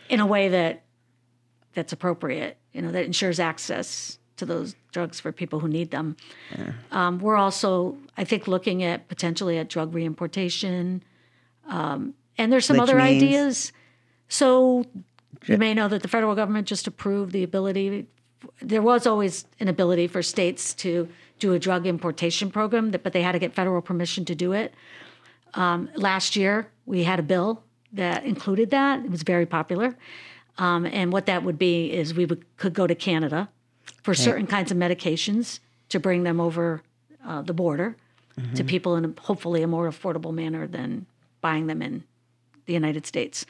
in 0.10 0.20
a 0.20 0.26
way 0.26 0.48
that 0.50 0.84
that's 1.74 1.92
appropriate. 1.92 2.58
You 2.72 2.82
know, 2.82 2.92
that 2.92 3.06
ensures 3.06 3.40
access 3.40 4.18
to 4.38 4.46
those 4.46 4.76
drugs 4.92 5.20
for 5.20 5.32
people 5.32 5.60
who 5.60 5.68
need 5.68 5.92
them. 5.92 6.16
Um, 6.92 7.20
we're 7.20 7.36
also, 7.36 7.98
I 8.18 8.24
think, 8.24 8.48
looking 8.48 8.82
at 8.84 9.08
potentially 9.08 9.58
at 9.60 9.70
drug 9.70 9.94
reimportation, 9.94 11.04
um, 11.68 12.14
and 12.38 12.52
there's 12.52 12.66
some 12.66 12.78
Which 12.78 12.90
other 12.90 12.96
means? 12.98 13.22
ideas. 13.24 13.74
So 14.28 14.86
you 15.46 15.58
may 15.58 15.74
know 15.74 15.88
that 15.88 16.02
the 16.02 16.08
federal 16.08 16.34
government 16.36 16.68
just 16.68 16.88
approved 16.88 17.32
the 17.32 17.44
ability. 17.44 18.08
There 18.62 18.82
was 18.82 19.06
always 19.06 19.46
an 19.60 19.68
ability 19.68 20.08
for 20.08 20.24
states 20.24 20.74
to 20.76 21.08
do 21.40 21.54
a 21.54 21.60
drug 21.60 21.86
importation 21.86 22.50
program, 22.52 22.92
that- 22.92 23.04
but 23.04 23.14
they 23.14 23.22
had 23.22 23.34
to 23.34 23.40
get 23.40 23.54
federal 23.54 23.82
permission 23.82 24.26
to 24.26 24.36
do 24.36 24.52
it. 24.54 24.74
Um, 25.54 25.90
last 25.96 26.36
year, 26.36 26.68
we 26.86 27.04
had 27.04 27.20
a 27.20 27.24
bill 27.24 27.64
that 27.92 28.24
included 28.24 28.72
that. 28.72 29.06
It 29.06 29.12
was 29.12 29.24
very 29.24 29.46
popular. 29.46 29.96
Um, 30.58 30.86
and 30.86 31.12
what 31.12 31.26
that 31.26 31.44
would 31.44 31.58
be 31.60 31.92
is 31.92 32.14
we 32.14 32.26
would, 32.26 32.46
could 32.58 32.74
go 32.74 32.88
to 32.88 32.96
Canada 32.96 33.50
for 34.04 34.14
certain 34.14 34.48
kinds 34.48 34.72
of 34.72 34.78
medications 34.78 35.60
to 35.90 36.00
bring 36.00 36.24
them 36.24 36.40
over 36.40 36.82
uh, 37.26 37.42
the 37.42 37.54
border 37.54 37.96
to 38.56 38.64
people 38.64 38.96
in 38.96 39.06
a, 39.06 39.22
hopefully 39.22 39.62
a 39.62 39.68
more 39.68 39.88
affordable 39.88 40.34
manner 40.34 40.66
than 40.66 41.06
buying 41.42 41.68
them 41.68 41.84
in 41.84 42.04
the 42.66 42.74
United 42.74 43.06
States. 43.06 43.46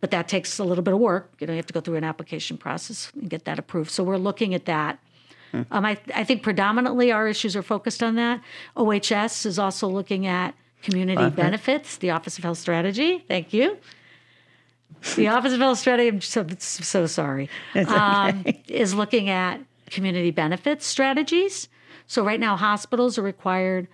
But 0.00 0.12
that 0.12 0.28
takes 0.28 0.58
a 0.60 0.64
little 0.64 0.84
bit 0.84 0.94
of 0.94 1.00
work. 1.00 1.32
You 1.40 1.48
know, 1.48 1.52
you 1.52 1.56
have 1.56 1.66
to 1.66 1.72
go 1.72 1.80
through 1.80 1.96
an 1.96 2.04
application 2.04 2.56
process 2.56 3.10
and 3.20 3.28
get 3.28 3.44
that 3.46 3.58
approved. 3.58 3.90
So 3.90 4.04
we're 4.04 4.18
looking 4.18 4.54
at 4.54 4.66
that. 4.66 5.00
Um, 5.52 5.84
I, 5.84 5.98
I 6.14 6.24
think 6.24 6.42
predominantly 6.42 7.12
our 7.12 7.26
issues 7.28 7.56
are 7.56 7.62
focused 7.62 8.02
on 8.02 8.14
that. 8.16 8.40
OHS 8.76 9.46
is 9.46 9.58
also 9.58 9.88
looking 9.88 10.26
at 10.26 10.54
community 10.82 11.30
benefits, 11.30 11.96
the 11.96 12.10
Office 12.10 12.38
of 12.38 12.44
Health 12.44 12.58
Strategy. 12.58 13.24
Thank 13.28 13.52
you. 13.52 13.78
The 15.16 15.28
Office 15.28 15.52
of 15.52 15.60
Health 15.60 15.78
Strategy, 15.78 16.08
I'm 16.08 16.20
so, 16.20 16.46
so 16.58 17.06
sorry, 17.06 17.48
um, 17.74 18.44
is 18.68 18.94
looking 18.94 19.28
at 19.28 19.60
community 19.90 20.30
benefits 20.30 20.86
strategies. 20.86 21.68
So 22.06 22.24
right 22.24 22.40
now, 22.40 22.56
hospitals 22.56 23.18
are 23.18 23.22
required 23.22 23.88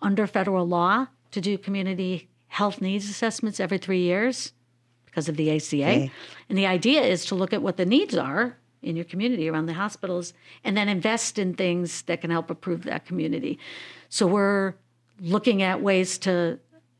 under 0.00 0.26
federal 0.26 0.66
law 0.66 1.06
to 1.32 1.40
do 1.40 1.58
community 1.58 2.28
health 2.48 2.80
needs 2.80 3.08
assessments 3.08 3.60
every 3.60 3.78
three 3.78 4.00
years 4.00 4.52
because 5.06 5.28
of 5.28 5.36
the 5.36 5.50
ACA. 5.54 5.74
Okay. 5.74 6.10
And 6.48 6.56
the 6.56 6.66
idea 6.66 7.02
is 7.02 7.24
to 7.26 7.34
look 7.34 7.52
at 7.52 7.62
what 7.62 7.76
the 7.76 7.86
needs 7.86 8.16
are 8.16 8.56
in 8.82 8.96
your 8.96 9.04
community 9.04 9.48
around 9.48 9.66
the 9.66 9.74
hospitals 9.74 10.32
and 10.64 10.76
then 10.76 10.88
invest 10.88 11.38
in 11.38 11.54
things 11.54 12.02
that 12.02 12.20
can 12.20 12.30
help 12.30 12.50
improve 12.50 12.84
that 12.84 13.04
community. 13.04 13.58
So 14.08 14.26
we're 14.26 14.74
looking 15.20 15.62
at 15.62 15.82
ways 15.82 16.18
to 16.18 16.58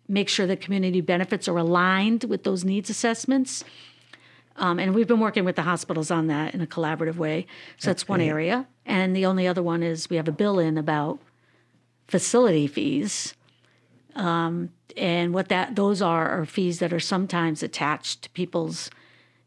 make 0.09 0.29
sure 0.29 0.47
that 0.47 0.61
community 0.61 1.01
benefits 1.01 1.49
are 1.49 1.57
aligned 1.57 2.25
with 2.25 2.43
those 2.43 2.65
needs 2.65 2.91
assessments. 2.91 3.65
Um, 4.57 4.79
and 4.79 4.95
we've 4.95 5.07
been 5.07 5.21
working 5.21 5.45
with 5.45 5.57
the 5.57 5.63
hospitals 5.63 6.11
on 6.11 6.27
that 6.27 6.55
in 6.55 6.61
a 6.61 6.67
collaborative 6.67 7.17
way. 7.17 7.47
So 7.77 7.91
that's, 7.91 8.09
one 8.09 8.21
area. 8.21 8.67
And 8.85 9.15
the 9.15 9.27
only 9.27 9.47
other 9.47 9.63
one 9.63 9.83
is 9.83 10.11
we 10.11 10.17
have 10.17 10.27
a 10.27 10.33
bill 10.33 10.59
in 10.59 10.77
about 10.77 11.21
facility 12.09 12.67
fees. 12.67 13.35
Um, 14.17 14.71
and 14.97 15.33
what 15.33 15.49
that 15.49 15.77
those 15.77 16.03
are 16.03 16.29
are 16.29 16.45
fees 16.45 16.81
that 16.81 16.93
are 16.93 16.99
sometimes 16.99 17.63
attached 17.63 18.23
to 18.23 18.31
people's 18.31 18.91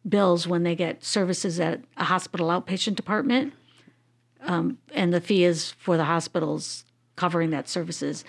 bills 0.08 0.48
when 0.48 0.64
they 0.64 0.76
get 0.76 1.04
services 1.04 1.60
at 1.60 1.82
a 1.98 2.06
hospital 2.06 2.48
outpatient 2.50 2.96
department. 2.96 3.54
Um, 4.42 4.80
and 4.94 5.14
the 5.14 5.22
fee 5.22 5.44
is 5.44 5.72
for 5.72 5.98
the 5.98 6.06
hospitals 6.06 6.86
covering 7.16 7.52
that 7.52 7.70
services. 7.70 8.24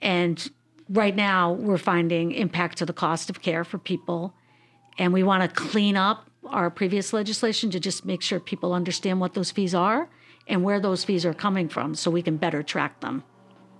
And 0.00 0.50
right 0.88 1.16
now 1.16 1.52
we're 1.52 1.78
finding 1.78 2.32
impact 2.32 2.78
to 2.78 2.86
the 2.86 2.92
cost 2.92 3.28
of 3.28 3.42
care 3.42 3.64
for 3.64 3.78
people 3.78 4.34
and 4.98 5.12
we 5.12 5.22
want 5.22 5.42
to 5.42 5.60
clean 5.60 5.96
up 5.96 6.28
our 6.46 6.70
previous 6.70 7.12
legislation 7.12 7.70
to 7.70 7.80
just 7.80 8.04
make 8.04 8.22
sure 8.22 8.40
people 8.40 8.72
understand 8.72 9.20
what 9.20 9.34
those 9.34 9.50
fees 9.50 9.74
are 9.74 10.08
and 10.46 10.64
where 10.64 10.80
those 10.80 11.04
fees 11.04 11.24
are 11.24 11.34
coming 11.34 11.68
from 11.68 11.94
so 11.94 12.10
we 12.10 12.22
can 12.22 12.36
better 12.36 12.62
track 12.62 13.00
them. 13.00 13.22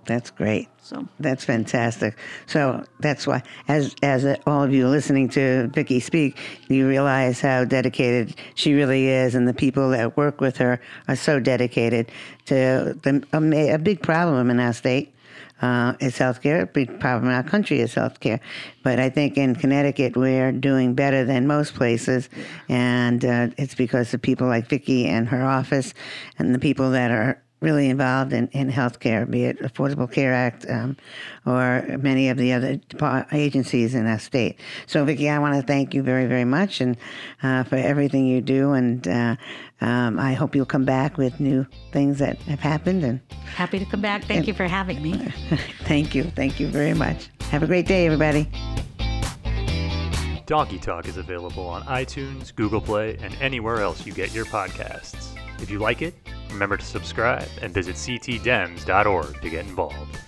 That's 0.09 0.31
great. 0.31 0.67
So 0.81 1.07
That's 1.19 1.45
fantastic. 1.45 2.17
So 2.47 2.83
that's 2.99 3.27
why, 3.27 3.43
as 3.67 3.95
as 4.01 4.25
all 4.47 4.63
of 4.63 4.73
you 4.73 4.87
listening 4.87 5.29
to 5.29 5.67
Vicki 5.67 5.99
speak, 5.99 6.35
you 6.67 6.87
realize 6.87 7.39
how 7.39 7.63
dedicated 7.63 8.35
she 8.55 8.73
really 8.73 9.07
is, 9.07 9.35
and 9.35 9.47
the 9.47 9.53
people 9.53 9.91
that 9.91 10.17
work 10.17 10.41
with 10.41 10.57
her 10.57 10.81
are 11.07 11.15
so 11.15 11.39
dedicated 11.39 12.11
to 12.45 12.97
the, 13.03 13.23
a, 13.33 13.73
a 13.75 13.77
big 13.77 14.01
problem 14.01 14.49
in 14.49 14.59
our 14.59 14.73
state. 14.73 15.13
Uh, 15.61 15.93
is 15.99 16.17
healthcare. 16.17 16.61
A 16.61 16.65
big 16.65 17.01
problem 17.01 17.29
in 17.29 17.35
our 17.35 17.43
country 17.43 17.81
is 17.81 17.93
healthcare. 17.93 18.39
But 18.81 18.97
I 18.97 19.09
think 19.09 19.37
in 19.37 19.55
Connecticut, 19.55 20.15
we're 20.15 20.53
doing 20.53 20.95
better 20.95 21.25
than 21.25 21.47
most 21.47 21.75
places. 21.75 22.29
And 22.69 23.25
uh, 23.25 23.49
it's 23.57 23.75
because 23.75 24.13
of 24.13 24.21
people 24.21 24.47
like 24.47 24.69
Vicki 24.69 25.05
and 25.05 25.27
her 25.27 25.43
office 25.43 25.93
and 26.37 26.55
the 26.55 26.59
people 26.59 26.91
that 26.91 27.11
are 27.11 27.43
really 27.61 27.89
involved 27.89 28.33
in, 28.33 28.47
in 28.49 28.71
healthcare, 28.71 29.29
be 29.29 29.45
it 29.45 29.59
Affordable 29.59 30.11
Care 30.11 30.33
Act 30.33 30.65
um, 30.69 30.95
or 31.45 31.85
many 31.99 32.29
of 32.29 32.37
the 32.37 32.53
other 32.53 32.79
agencies 33.31 33.95
in 33.95 34.07
our 34.07 34.19
state. 34.19 34.59
So, 34.85 35.03
Vicki, 35.03 35.29
I 35.29 35.39
want 35.39 35.55
to 35.55 35.61
thank 35.61 35.93
you 35.93 36.01
very, 36.01 36.25
very 36.25 36.45
much 36.45 36.79
and 36.81 36.97
uh, 37.43 37.63
for 37.63 37.75
everything 37.75 38.27
you 38.27 38.41
do. 38.41 38.71
And 38.71 39.07
uh, 39.07 39.35
um, 39.81 40.19
I 40.19 40.33
hope 40.33 40.55
you'll 40.55 40.65
come 40.65 40.85
back 40.85 41.17
with 41.17 41.39
new 41.39 41.65
things 41.91 42.19
that 42.19 42.37
have 42.43 42.59
happened. 42.59 43.03
And 43.03 43.19
Happy 43.55 43.79
to 43.79 43.85
come 43.85 44.01
back. 44.01 44.23
Thank 44.23 44.47
you 44.47 44.53
for 44.53 44.67
having 44.67 45.01
me. 45.01 45.13
thank 45.83 46.15
you. 46.15 46.23
Thank 46.23 46.59
you 46.59 46.67
very 46.67 46.93
much. 46.93 47.29
Have 47.51 47.63
a 47.63 47.67
great 47.67 47.87
day, 47.87 48.05
everybody. 48.05 48.49
Donkey 50.45 50.79
Talk 50.79 51.07
is 51.07 51.17
available 51.17 51.67
on 51.67 51.83
iTunes, 51.83 52.55
Google 52.55 52.81
Play, 52.81 53.17
and 53.21 53.35
anywhere 53.39 53.81
else 53.81 54.05
you 54.07 54.13
get 54.13 54.33
your 54.33 54.45
podcasts. 54.45 55.38
If 55.61 55.69
you 55.69 55.79
like 55.79 56.01
it, 56.01 56.13
remember 56.49 56.77
to 56.77 56.85
subscribe 56.85 57.47
and 57.61 57.73
visit 57.73 57.95
ctdems.org 57.95 59.41
to 59.41 59.49
get 59.49 59.65
involved. 59.65 60.19